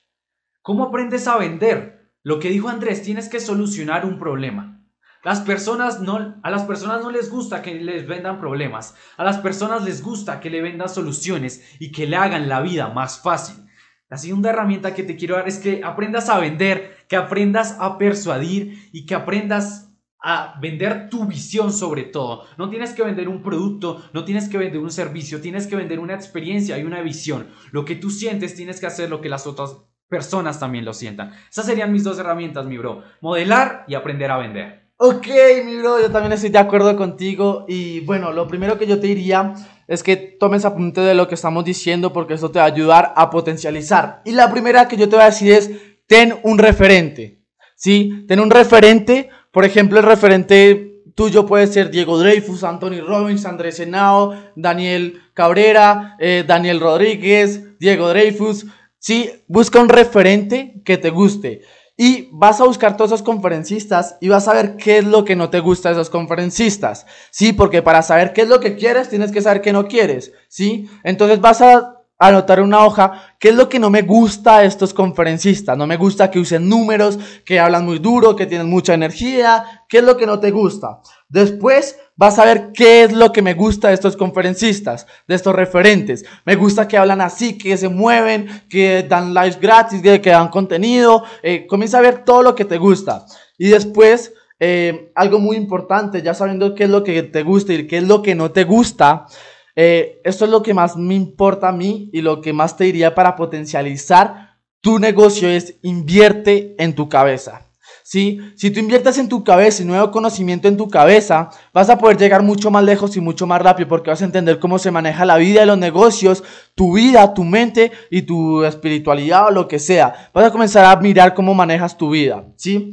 ¿Cómo 0.63 0.85
aprendes 0.85 1.29
a 1.29 1.37
vender? 1.37 2.13
Lo 2.23 2.39
que 2.39 2.49
dijo 2.49 2.69
Andrés, 2.69 3.03
tienes 3.03 3.29
que 3.29 3.41
solucionar 3.41 4.07
un 4.07 4.19
problema. 4.19 4.83
Las 5.25 5.41
personas 5.41 6.01
no, 6.01 6.41
a 6.43 6.51
las 6.51 6.63
personas 6.63 7.03
no 7.03 7.11
les 7.11 7.31
gusta 7.31 7.61
que 7.61 7.75
les 7.75 8.07
vendan 8.07 8.41
problemas. 8.41 8.95
A 9.17 9.25
las 9.25 9.39
personas 9.39 9.85
les 9.85 10.03
gusta 10.03 10.41
que 10.41 10.51
le 10.51 10.63
vendan 10.63 10.89
soluciones 10.89 11.77
y 11.79 11.93
que 11.93 12.07
le 12.07 12.17
hagan 12.17 12.49
la 12.49 12.61
vida 12.61 12.89
más 12.89 13.21
fácil. 13.21 13.67
La 14.13 14.19
segunda 14.19 14.51
herramienta 14.51 14.95
que 14.95 15.05
te 15.05 15.17
quiero 15.17 15.37
dar 15.37 15.49
es 15.49 15.57
que 15.57 15.83
aprendas 15.83 16.29
a 16.29 16.39
vender, 16.39 16.99
que 17.09 17.17
aprendas 17.17 17.79
a 17.81 17.97
persuadir 17.97 18.91
y 18.93 19.07
que 19.07 19.15
aprendas 19.15 19.91
a 20.19 20.59
vender 20.61 21.09
tu 21.09 21.25
visión 21.25 21.73
sobre 21.73 22.03
todo. 22.03 22.45
No 22.59 22.69
tienes 22.69 22.93
que 22.93 23.03
vender 23.03 23.27
un 23.27 23.43
producto, 23.43 24.05
no 24.13 24.27
tienes 24.27 24.51
que 24.51 24.59
vender 24.59 24.83
un 24.83 24.91
servicio, 24.91 25.41
tienes 25.41 25.67
que 25.67 25.77
vender 25.77 25.99
una 25.99 26.13
experiencia 26.13 26.77
y 26.77 26.83
una 26.83 27.01
visión. 27.01 27.49
Lo 27.71 27.87
que 27.87 27.97
tú 27.97 28.11
sientes 28.11 28.55
tienes 28.55 28.81
que 28.81 28.87
hacer 28.87 29.09
lo 29.09 29.23
que 29.23 29.31
las 29.31 29.47
otras 29.47 29.79
personas 30.11 30.61
también 30.61 30.85
lo 30.85 30.93
sientan. 30.93 31.33
Esas 31.51 31.65
serían 31.65 31.91
mis 31.91 32.05
dos 32.05 32.19
herramientas, 32.19 32.67
mi 32.67 32.77
bro. 32.77 33.05
Modelar 33.23 33.87
y 33.89 33.95
aprender 33.95 34.31
a 34.31 34.37
vender. 34.37 34.82
Ok, 34.97 35.27
mi 35.65 35.77
bro, 35.77 36.01
yo 36.01 36.11
también 36.11 36.33
estoy 36.33 36.51
de 36.51 36.59
acuerdo 36.59 36.97
contigo. 36.97 37.65
Y 37.69 38.01
bueno, 38.01 38.33
lo 38.33 38.47
primero 38.47 38.79
que 38.79 38.87
yo 38.87 39.01
te 39.01 39.09
diría 39.09 39.55
es 39.89 40.03
que 40.03 40.17
tomes 40.17 40.65
apunte 40.65 41.01
de 41.01 41.15
lo 41.15 41.27
que 41.29 41.35
estamos 41.35 41.65
diciendo 41.65 42.13
porque 42.13 42.35
esto 42.35 42.51
te 42.51 42.59
va 42.59 42.67
a 42.67 42.69
ayudar 42.69 43.13
a 43.17 43.31
potencializar. 43.31 44.23
Y 44.25 44.33
la 44.33 44.51
primera 44.51 44.89
que 44.89 44.97
yo 44.97 45.09
te 45.09 45.17
voy 45.17 45.25
a 45.25 45.31
decir 45.31 45.53
es, 45.53 45.71
ten 46.07 46.35
un 46.43 46.59
referente. 46.59 47.41
¿Sí? 47.75 48.25
Ten 48.29 48.39
un 48.39 48.51
referente 48.51 49.29
por 49.53 49.67
ejemplo, 49.67 50.01
el 50.01 50.07
referente 50.07 51.03
tuyo 51.15 51.45
puede 51.45 51.67
ser 51.67 51.91
Diego 51.91 52.19
Dreyfus, 52.19 52.65
Anthony 52.65 53.03
Robbins, 53.07 53.45
Andrés 53.45 53.79
Henao, 53.79 54.35
Daniel 54.57 55.21
Cabrera, 55.35 56.17
eh, 56.19 56.43
Daniel 56.47 56.81
Rodríguez, 56.81 57.79
Diego 57.79 58.09
Dreyfus. 58.09 58.67
Sí, 58.99 59.31
busca 59.47 59.79
un 59.79 59.91
referente 59.91 60.81
que 60.87 60.97
te 60.97 61.11
guste. 61.11 61.61
Y 62.05 62.31
vas 62.33 62.61
a 62.61 62.65
buscar 62.65 62.97
todos 62.97 63.13
esos 63.13 63.23
conferencistas 63.23 64.17
y 64.21 64.29
vas 64.29 64.49
a 64.49 64.55
ver 64.55 64.77
qué 64.77 64.99
es 64.99 65.05
lo 65.05 65.25
que 65.25 65.37
no 65.37 65.51
te 65.51 65.61
gusta 65.61 65.89
de 65.89 65.95
esos 65.95 66.11
conferencistas. 66.11 67.07
Sí, 67.31 67.53
porque 67.53 67.81
para 67.81 68.03
saber 68.03 68.33
qué 68.33 68.41
es 68.41 68.49
lo 68.49 68.59
que 68.59 68.75
quieres, 68.75 69.09
tienes 69.09 69.31
que 69.31 69.41
saber 69.41 69.63
qué 69.63 69.73
no 69.73 69.87
quieres. 69.87 70.33
Sí, 70.49 70.91
entonces 71.05 71.41
vas 71.41 71.63
a 71.63 72.02
anotar 72.29 72.61
una 72.61 72.85
hoja, 72.85 73.35
qué 73.41 73.49
es 73.49 73.55
lo 73.57 73.69
que 73.69 73.81
no 73.81 73.91
me 73.91 74.03
gusta 74.03 74.61
de 74.61 74.67
estos 74.67 74.95
conferencistas. 74.95 75.77
No 75.77 75.87
me 75.87 75.97
gusta 75.97 76.31
que 76.31 76.39
usen 76.39 76.69
números, 76.69 77.19
que 77.45 77.59
hablan 77.59 77.85
muy 77.85 77.99
duro, 77.99 78.37
que 78.37 78.47
tienen 78.47 78.71
mucha 78.71 78.95
energía, 78.95 79.85
qué 79.89 79.99
es 79.99 80.05
lo 80.05 80.17
que 80.17 80.27
no 80.27 80.39
te 80.39 80.53
gusta. 80.53 81.01
Después 81.29 81.99
vas 82.15 82.39
a 82.39 82.45
ver 82.45 82.71
qué 82.73 83.03
es 83.03 83.13
lo 83.13 83.33
que 83.33 83.43
me 83.43 83.55
gusta 83.55 83.89
de 83.89 83.95
estos 83.95 84.17
conferencistas, 84.17 85.07
de 85.27 85.35
estos 85.35 85.55
referentes. 85.55 86.25
Me 86.45 86.55
gusta 86.55 86.87
que 86.87 86.97
hablan 86.97 87.21
así, 87.21 87.59
que 87.59 87.77
se 87.77 87.89
mueven, 87.89 88.47
que 88.69 89.03
dan 89.03 89.35
lives 89.35 89.59
gratis, 89.61 90.01
que, 90.01 90.31
dan 90.31 90.49
contenido. 90.49 91.25
Eh, 91.43 91.67
comienza 91.67 91.99
a 91.99 92.03
ver 92.03 92.25
todo 92.25 92.43
lo 92.43 92.55
que 92.55 92.65
te 92.65 92.79
gusta. 92.79 93.27
Y 93.59 93.69
después, 93.69 94.33
eh, 94.61 95.11
algo 95.17 95.41
muy 95.41 95.57
importante, 95.57 96.23
ya 96.23 96.35
sabiendo 96.35 96.77
qué 96.77 96.85
es 96.85 96.91
lo 96.91 97.03
que 97.03 97.25
te 97.25 97.43
gusta 97.43 97.73
y 97.73 97.89
qué 97.89 97.99
es 97.99 98.05
lo 98.05 98.23
que 98.23 98.37
no 98.37 98.53
te 98.53 98.63
gusta, 98.63 99.27
eh, 99.75 100.21
esto 100.25 100.45
es 100.45 100.51
lo 100.51 100.63
que 100.63 100.75
más 100.75 100.97
me 100.97 101.15
importa 101.15 101.69
a 101.69 101.73
mí 101.73 102.11
y 102.13 102.21
lo 102.21 102.41
que 102.41 102.53
más 102.53 102.77
te 102.77 102.85
diría 102.85 103.15
para 103.15 103.37
potencializar 103.37 104.59
tu 104.81 104.99
negocio 104.99 105.49
es 105.49 105.77
invierte 105.83 106.75
en 106.79 106.95
tu 106.95 107.09
cabeza. 107.09 107.69
¿Sí? 108.05 108.41
Si 108.57 108.71
tú 108.71 108.81
inviertes 108.81 109.17
en 109.17 109.29
tu 109.29 109.45
cabeza 109.45 109.83
y 109.83 109.87
nuevo 109.87 110.11
conocimiento 110.11 110.67
en 110.67 110.77
tu 110.77 110.89
cabeza, 110.89 111.51
vas 111.73 111.89
a 111.89 111.97
poder 111.97 112.19
llegar 112.19 112.43
mucho 112.43 112.71
más 112.71 112.83
lejos 112.85 113.17
y 113.17 113.21
mucho 113.21 113.47
más 113.47 113.63
rápido 113.63 113.89
porque 113.89 114.11
vas 114.11 114.21
a 114.21 114.25
entender 114.25 114.59
cómo 114.59 114.79
se 114.79 114.91
maneja 114.91 115.25
la 115.25 115.37
vida 115.37 115.63
y 115.63 115.67
los 115.67 115.79
negocios, 115.79 116.43
tu 116.75 116.97
vida, 116.97 117.33
tu 117.33 117.45
mente 117.45 117.93
y 118.11 118.23
tu 118.23 118.65
espiritualidad 118.65 119.47
o 119.47 119.51
lo 119.51 119.69
que 119.69 119.79
sea. 119.79 120.31
Vas 120.35 120.47
a 120.47 120.51
comenzar 120.51 120.85
a 120.85 121.01
mirar 121.01 121.33
cómo 121.33 121.55
manejas 121.55 121.97
tu 121.97 122.11
vida, 122.11 122.45
¿sí? 122.57 122.91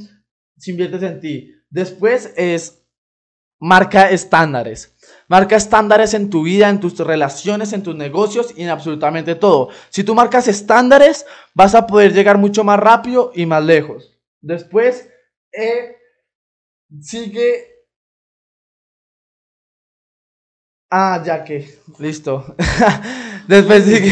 Si 0.57 0.71
inviertes 0.71 1.01
en 1.01 1.19
ti. 1.19 1.51
Después 1.69 2.31
es 2.37 2.85
marca 3.59 4.09
estándares. 4.09 4.95
Marca 5.29 5.55
estándares 5.55 6.15
en 6.15 6.31
tu 6.31 6.41
vida, 6.41 6.69
en 6.69 6.79
tus 6.79 6.97
relaciones, 6.97 7.71
en 7.71 7.83
tus 7.83 7.95
negocios 7.95 8.51
y 8.57 8.63
en 8.63 8.69
absolutamente 8.69 9.35
todo. 9.35 9.69
Si 9.89 10.03
tú 10.03 10.15
marcas 10.15 10.47
estándares, 10.47 11.27
vas 11.53 11.75
a 11.75 11.85
poder 11.85 12.13
llegar 12.13 12.39
mucho 12.39 12.63
más 12.63 12.79
rápido 12.79 13.31
y 13.35 13.45
más 13.45 13.63
lejos. 13.63 14.19
Después, 14.41 15.07
eh, 15.53 15.97
sigue... 16.99 17.67
Ah, 20.89 21.21
ya 21.23 21.43
que, 21.43 21.77
listo. 21.99 22.55
Después 23.47 23.83
sigue. 23.83 24.11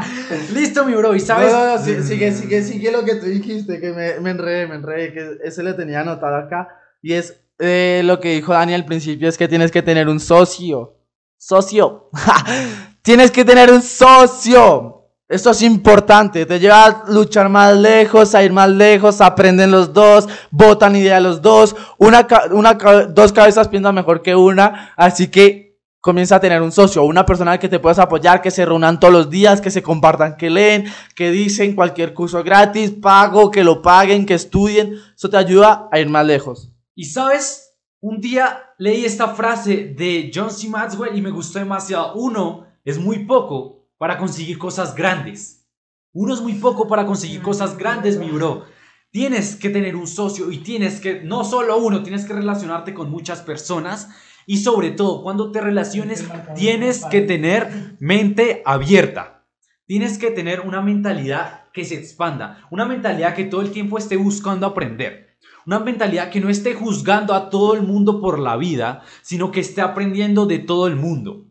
listo, 0.54 0.84
mi 0.84 0.94
bro, 0.94 1.16
y 1.16 1.20
sabes. 1.20 1.52
No, 1.52 1.76
no, 1.76 1.78
sigue, 1.82 2.30
sigue, 2.30 2.62
sigue 2.62 2.92
lo 2.92 3.04
que 3.04 3.16
tú 3.16 3.26
dijiste, 3.26 3.80
que 3.80 3.90
me, 3.90 4.20
me 4.20 4.30
enredé, 4.30 4.68
me 4.68 4.76
enredé, 4.76 5.12
que 5.12 5.38
ese 5.42 5.64
le 5.64 5.74
tenía 5.74 6.02
anotado 6.02 6.36
acá. 6.36 6.68
Y 7.02 7.14
es 7.14 7.41
eh, 7.64 8.02
lo 8.04 8.18
que 8.18 8.34
dijo 8.34 8.52
Dani 8.52 8.74
al 8.74 8.84
principio 8.84 9.28
es 9.28 9.38
que 9.38 9.46
tienes 9.46 9.70
que 9.70 9.82
tener 9.82 10.08
un 10.08 10.18
socio. 10.18 10.96
Socio. 11.38 12.10
tienes 13.02 13.30
que 13.30 13.44
tener 13.44 13.70
un 13.70 13.82
socio. 13.82 14.98
Esto 15.28 15.50
es 15.50 15.62
importante, 15.62 16.44
te 16.44 16.60
lleva 16.60 16.84
a 16.84 17.04
luchar 17.08 17.48
más 17.48 17.74
lejos, 17.74 18.34
a 18.34 18.42
ir 18.42 18.52
más 18.52 18.68
lejos, 18.68 19.20
aprenden 19.20 19.70
los 19.70 19.92
dos, 19.92 20.28
votan 20.50 20.96
idea 20.96 21.20
los 21.20 21.40
dos, 21.40 21.74
una, 21.96 22.26
una, 22.50 22.74
dos 22.74 23.32
cabezas 23.32 23.68
piensan 23.68 23.94
mejor 23.94 24.20
que 24.20 24.36
una, 24.36 24.92
así 24.94 25.28
que 25.28 25.78
comienza 26.02 26.36
a 26.36 26.40
tener 26.40 26.60
un 26.60 26.70
socio, 26.72 27.04
una 27.04 27.24
persona 27.24 27.58
que 27.58 27.70
te 27.70 27.78
puedas 27.78 27.98
apoyar, 27.98 28.42
que 28.42 28.50
se 28.50 28.66
reúnan 28.66 29.00
todos 29.00 29.14
los 29.14 29.30
días, 29.30 29.62
que 29.62 29.70
se 29.70 29.82
compartan, 29.82 30.36
que 30.36 30.50
leen, 30.50 30.84
que 31.14 31.30
dicen 31.30 31.76
cualquier 31.76 32.12
curso 32.12 32.42
gratis, 32.42 32.90
pago, 32.90 33.50
que 33.50 33.64
lo 33.64 33.80
paguen, 33.80 34.26
que 34.26 34.34
estudien, 34.34 34.96
eso 35.16 35.30
te 35.30 35.38
ayuda 35.38 35.88
a 35.90 35.98
ir 35.98 36.10
más 36.10 36.26
lejos. 36.26 36.71
Y 36.94 37.04
sabes, 37.04 37.74
un 38.00 38.20
día 38.20 38.74
leí 38.78 39.04
esta 39.04 39.28
frase 39.28 39.94
de 39.96 40.30
John 40.34 40.50
C. 40.50 40.68
Maxwell 40.68 41.16
y 41.16 41.22
me 41.22 41.30
gustó 41.30 41.58
demasiado. 41.58 42.14
Uno 42.14 42.66
es 42.84 42.98
muy 42.98 43.24
poco 43.24 43.86
para 43.96 44.18
conseguir 44.18 44.58
cosas 44.58 44.94
grandes. 44.94 45.68
Uno 46.12 46.34
es 46.34 46.40
muy 46.42 46.54
poco 46.54 46.86
para 46.88 47.06
conseguir 47.06 47.40
cosas 47.40 47.78
grandes, 47.78 48.18
mi 48.18 48.30
bro. 48.30 48.66
Tienes 49.10 49.56
que 49.56 49.70
tener 49.70 49.96
un 49.96 50.06
socio 50.06 50.50
y 50.50 50.58
tienes 50.58 51.00
que, 51.00 51.22
no 51.22 51.44
solo 51.44 51.78
uno, 51.78 52.02
tienes 52.02 52.24
que 52.26 52.34
relacionarte 52.34 52.92
con 52.92 53.10
muchas 53.10 53.40
personas. 53.40 54.10
Y 54.46 54.58
sobre 54.58 54.90
todo, 54.90 55.22
cuando 55.22 55.50
te 55.52 55.60
relaciones, 55.60 56.26
tienes 56.54 57.04
que 57.06 57.22
tener 57.22 57.96
mente 58.00 58.62
abierta. 58.66 59.46
Tienes 59.86 60.18
que 60.18 60.30
tener 60.30 60.60
una 60.60 60.82
mentalidad 60.82 61.70
que 61.72 61.84
se 61.84 61.94
expanda. 61.94 62.66
Una 62.70 62.84
mentalidad 62.84 63.34
que 63.34 63.44
todo 63.44 63.62
el 63.62 63.70
tiempo 63.70 63.96
esté 63.96 64.16
buscando 64.16 64.66
aprender. 64.66 65.31
Una 65.66 65.78
mentalidad 65.78 66.30
que 66.30 66.40
no 66.40 66.48
esté 66.48 66.74
juzgando 66.74 67.34
a 67.34 67.50
todo 67.50 67.74
el 67.74 67.82
mundo 67.82 68.20
por 68.20 68.38
la 68.38 68.56
vida, 68.56 69.02
sino 69.22 69.52
que 69.52 69.60
esté 69.60 69.80
aprendiendo 69.80 70.46
de 70.46 70.58
todo 70.58 70.86
el 70.86 70.96
mundo. 70.96 71.46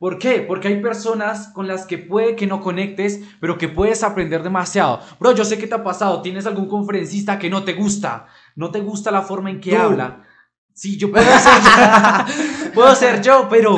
¿Por 0.00 0.18
qué? 0.18 0.40
Porque 0.40 0.68
hay 0.68 0.80
personas 0.80 1.48
con 1.48 1.68
las 1.68 1.84
que 1.84 1.98
puede 1.98 2.34
que 2.34 2.46
no 2.46 2.62
conectes, 2.62 3.20
pero 3.38 3.58
que 3.58 3.68
puedes 3.68 4.02
aprender 4.02 4.42
demasiado. 4.42 5.00
Bro, 5.18 5.34
yo 5.34 5.44
sé 5.44 5.58
que 5.58 5.66
te 5.66 5.74
ha 5.74 5.84
pasado. 5.84 6.22
Tienes 6.22 6.46
algún 6.46 6.68
conferencista 6.68 7.38
que 7.38 7.50
no 7.50 7.64
te 7.64 7.74
gusta. 7.74 8.26
No 8.56 8.70
te 8.70 8.80
gusta 8.80 9.10
la 9.10 9.20
forma 9.20 9.50
en 9.50 9.60
que 9.60 9.76
habla. 9.76 10.22
Sí, 10.72 10.96
yo 10.96 11.10
puedo 11.10 11.26
ser 11.26 11.62
yo. 11.62 12.70
puedo 12.74 12.94
ser 12.94 13.20
yo, 13.20 13.46
pero. 13.50 13.76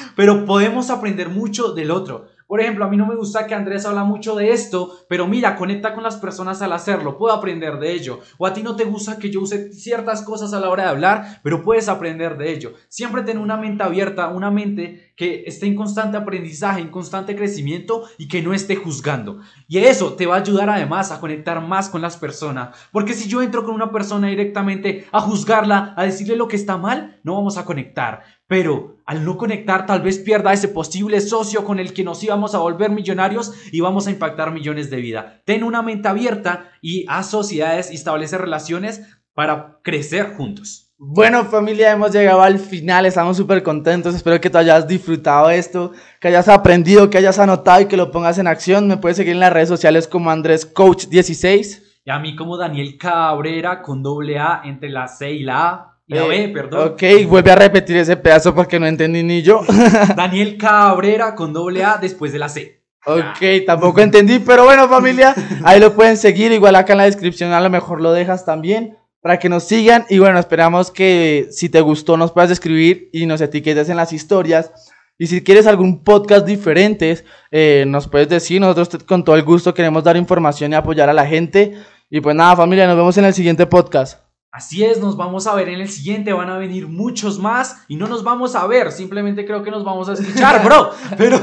pero 0.14 0.44
podemos 0.44 0.88
aprender 0.88 1.30
mucho 1.30 1.72
del 1.72 1.90
otro. 1.90 2.28
Por 2.50 2.60
ejemplo, 2.60 2.84
a 2.84 2.88
mí 2.88 2.96
no 2.96 3.06
me 3.06 3.14
gusta 3.14 3.46
que 3.46 3.54
Andrés 3.54 3.86
habla 3.86 4.02
mucho 4.02 4.34
de 4.34 4.50
esto, 4.50 5.04
pero 5.08 5.28
mira, 5.28 5.54
conecta 5.54 5.94
con 5.94 6.02
las 6.02 6.16
personas 6.16 6.60
al 6.62 6.72
hacerlo, 6.72 7.16
puedo 7.16 7.32
aprender 7.32 7.78
de 7.78 7.92
ello. 7.92 8.18
O 8.38 8.46
a 8.46 8.52
ti 8.52 8.64
no 8.64 8.74
te 8.74 8.82
gusta 8.82 9.18
que 9.18 9.30
yo 9.30 9.40
use 9.40 9.72
ciertas 9.72 10.22
cosas 10.22 10.52
a 10.52 10.58
la 10.58 10.68
hora 10.68 10.82
de 10.82 10.88
hablar, 10.88 11.38
pero 11.44 11.62
puedes 11.62 11.88
aprender 11.88 12.36
de 12.38 12.52
ello. 12.52 12.72
Siempre 12.88 13.22
ten 13.22 13.38
una 13.38 13.56
mente 13.56 13.84
abierta, 13.84 14.26
una 14.30 14.50
mente 14.50 15.12
que 15.14 15.44
esté 15.46 15.66
en 15.66 15.76
constante 15.76 16.16
aprendizaje, 16.16 16.80
en 16.80 16.88
constante 16.88 17.36
crecimiento 17.36 18.02
y 18.18 18.26
que 18.26 18.42
no 18.42 18.52
esté 18.52 18.74
juzgando. 18.74 19.38
Y 19.68 19.78
eso 19.78 20.14
te 20.14 20.26
va 20.26 20.34
a 20.34 20.40
ayudar 20.40 20.70
además 20.70 21.12
a 21.12 21.20
conectar 21.20 21.60
más 21.60 21.88
con 21.88 22.02
las 22.02 22.16
personas. 22.16 22.76
Porque 22.90 23.14
si 23.14 23.28
yo 23.28 23.42
entro 23.42 23.62
con 23.62 23.76
una 23.76 23.92
persona 23.92 24.26
directamente 24.26 25.06
a 25.12 25.20
juzgarla, 25.20 25.94
a 25.96 26.02
decirle 26.02 26.34
lo 26.34 26.48
que 26.48 26.56
está 26.56 26.76
mal, 26.76 27.20
no 27.22 27.36
vamos 27.36 27.58
a 27.58 27.64
conectar. 27.64 28.39
Pero 28.50 28.96
al 29.06 29.24
no 29.24 29.36
conectar 29.36 29.86
tal 29.86 30.02
vez 30.02 30.18
pierda 30.18 30.52
ese 30.52 30.66
posible 30.66 31.20
socio 31.20 31.64
con 31.64 31.78
el 31.78 31.92
que 31.92 32.02
nos 32.02 32.20
íbamos 32.24 32.52
a 32.52 32.58
volver 32.58 32.90
millonarios 32.90 33.54
y 33.70 33.80
vamos 33.80 34.08
a 34.08 34.10
impactar 34.10 34.50
millones 34.50 34.90
de 34.90 34.96
vida. 34.96 35.40
Ten 35.44 35.62
una 35.62 35.82
mente 35.82 36.08
abierta 36.08 36.68
y 36.82 37.06
haz 37.06 37.30
sociedades 37.30 37.92
y 37.92 37.94
establece 37.94 38.38
relaciones 38.38 39.02
para 39.34 39.78
crecer 39.84 40.34
juntos. 40.34 40.92
Bueno 40.98 41.44
familia, 41.44 41.92
hemos 41.92 42.10
llegado 42.10 42.42
al 42.42 42.58
final, 42.58 43.06
estamos 43.06 43.36
súper 43.36 43.62
contentos, 43.62 44.16
espero 44.16 44.40
que 44.40 44.50
tú 44.50 44.58
hayas 44.58 44.88
disfrutado 44.88 45.48
esto, 45.48 45.92
que 46.20 46.26
hayas 46.26 46.48
aprendido, 46.48 47.08
que 47.08 47.18
hayas 47.18 47.38
anotado 47.38 47.82
y 47.82 47.86
que 47.86 47.96
lo 47.96 48.10
pongas 48.10 48.36
en 48.38 48.48
acción. 48.48 48.88
Me 48.88 48.96
puedes 48.96 49.16
seguir 49.16 49.34
en 49.34 49.40
las 49.40 49.52
redes 49.52 49.68
sociales 49.68 50.08
como 50.08 50.28
Andrés 50.28 50.66
Coach 50.66 51.06
16. 51.06 52.02
Y 52.04 52.10
a 52.10 52.18
mí 52.18 52.34
como 52.34 52.56
Daniel 52.56 52.98
Cabrera 52.98 53.80
con 53.80 54.02
doble 54.02 54.40
A 54.40 54.62
entre 54.64 54.88
la 54.88 55.06
C 55.06 55.30
y 55.30 55.44
la 55.44 55.68
A. 55.68 55.89
La 56.10 56.26
B, 56.26 56.48
perdón. 56.48 56.88
Ok, 56.88 57.02
vuelve 57.28 57.52
a 57.52 57.54
repetir 57.54 57.96
ese 57.96 58.16
pedazo 58.16 58.52
porque 58.52 58.80
no 58.80 58.86
entendí 58.86 59.22
ni 59.22 59.42
yo. 59.42 59.62
Daniel 60.16 60.58
Cabrera 60.58 61.36
con 61.36 61.52
doble 61.52 61.84
A 61.84 61.98
después 61.98 62.32
de 62.32 62.38
la 62.40 62.48
C. 62.48 62.82
Ok, 63.06 63.64
tampoco 63.64 64.00
entendí, 64.00 64.40
pero 64.40 64.64
bueno 64.64 64.88
familia, 64.88 65.34
ahí 65.64 65.80
lo 65.80 65.94
pueden 65.94 66.16
seguir, 66.16 66.52
igual 66.52 66.74
acá 66.74 66.92
en 66.92 66.98
la 66.98 67.04
descripción 67.04 67.52
a 67.52 67.60
lo 67.60 67.70
mejor 67.70 68.00
lo 68.00 68.12
dejas 68.12 68.44
también 68.44 68.98
para 69.22 69.38
que 69.38 69.48
nos 69.48 69.64
sigan 69.64 70.04
y 70.10 70.18
bueno, 70.18 70.38
esperamos 70.38 70.90
que 70.90 71.48
si 71.50 71.68
te 71.68 71.80
gustó 71.80 72.16
nos 72.16 72.32
puedas 72.32 72.50
escribir 72.50 73.08
y 73.12 73.24
nos 73.26 73.40
etiquetes 73.40 73.88
en 73.88 73.96
las 73.96 74.12
historias. 74.12 74.72
Y 75.16 75.26
si 75.28 75.44
quieres 75.44 75.66
algún 75.66 76.02
podcast 76.02 76.46
diferente, 76.46 77.22
eh, 77.50 77.84
nos 77.86 78.08
puedes 78.08 78.28
decir, 78.28 78.60
nosotros 78.60 79.04
con 79.04 79.22
todo 79.22 79.36
el 79.36 79.42
gusto 79.42 79.74
queremos 79.74 80.02
dar 80.02 80.16
información 80.16 80.72
y 80.72 80.74
apoyar 80.74 81.08
a 81.10 81.12
la 81.12 81.26
gente. 81.26 81.74
Y 82.08 82.20
pues 82.20 82.34
nada 82.34 82.56
familia, 82.56 82.86
nos 82.86 82.96
vemos 82.96 83.16
en 83.18 83.26
el 83.26 83.34
siguiente 83.34 83.66
podcast. 83.66 84.29
Así 84.52 84.84
es, 84.84 84.98
nos 84.98 85.16
vamos 85.16 85.46
a 85.46 85.54
ver 85.54 85.68
en 85.68 85.80
el 85.80 85.88
siguiente, 85.88 86.32
van 86.32 86.50
a 86.50 86.58
venir 86.58 86.88
muchos 86.88 87.38
más 87.38 87.84
y 87.86 87.94
no 87.94 88.08
nos 88.08 88.24
vamos 88.24 88.56
a 88.56 88.66
ver, 88.66 88.90
simplemente 88.90 89.46
creo 89.46 89.62
que 89.62 89.70
nos 89.70 89.84
vamos 89.84 90.08
a 90.08 90.14
escuchar, 90.14 90.64
bro. 90.64 90.90
Pero, 91.16 91.40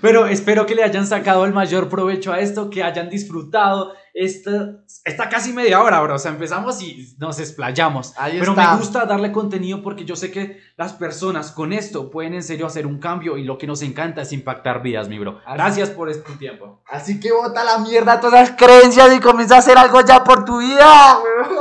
pero 0.00 0.26
espero 0.26 0.64
que 0.64 0.74
le 0.74 0.82
hayan 0.82 1.06
sacado 1.06 1.44
el 1.44 1.52
mayor 1.52 1.88
provecho 1.88 2.32
a 2.32 2.40
esto, 2.40 2.70
que 2.70 2.82
hayan 2.82 3.10
disfrutado 3.10 3.92
esta, 4.14 4.82
esta 5.04 5.28
casi 5.28 5.52
media 5.52 5.82
hora, 5.82 6.00
bro. 6.00 6.14
O 6.14 6.18
sea, 6.18 6.30
empezamos 6.30 6.82
y 6.82 7.14
nos 7.18 7.38
explayamos. 7.38 8.14
Pero 8.30 8.54
me 8.54 8.76
gusta 8.76 9.06
darle 9.06 9.32
contenido 9.32 9.82
porque 9.82 10.04
yo 10.04 10.16
sé 10.16 10.30
que 10.30 10.60
las 10.76 10.92
personas 10.92 11.50
con 11.50 11.72
esto 11.72 12.10
pueden 12.10 12.34
en 12.34 12.42
serio 12.42 12.66
hacer 12.66 12.86
un 12.86 12.98
cambio 12.98 13.36
y 13.36 13.44
lo 13.44 13.58
que 13.58 13.66
nos 13.66 13.82
encanta 13.82 14.22
es 14.22 14.32
impactar 14.32 14.82
vidas, 14.82 15.08
mi 15.08 15.18
bro. 15.18 15.40
Gracias 15.46 15.90
por 15.90 16.10
este 16.10 16.32
tiempo. 16.34 16.82
Así 16.86 17.20
que 17.20 17.32
bota 17.32 17.64
la 17.64 17.78
mierda 17.78 18.20
todas 18.20 18.48
las 18.48 18.58
creencias 18.58 19.14
y 19.14 19.20
comienza 19.20 19.56
a 19.56 19.58
hacer 19.58 19.78
algo 19.78 20.00
ya 20.02 20.24
por 20.24 20.44
tu 20.44 20.58
vida. 20.58 21.18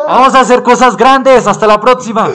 Vamos 0.08 0.36
a 0.36 0.41
hacer 0.41 0.63
cosas 0.63 0.96
grandes. 0.98 1.48
Hasta 1.48 1.67
la 1.67 1.80
próxima. 1.80 2.32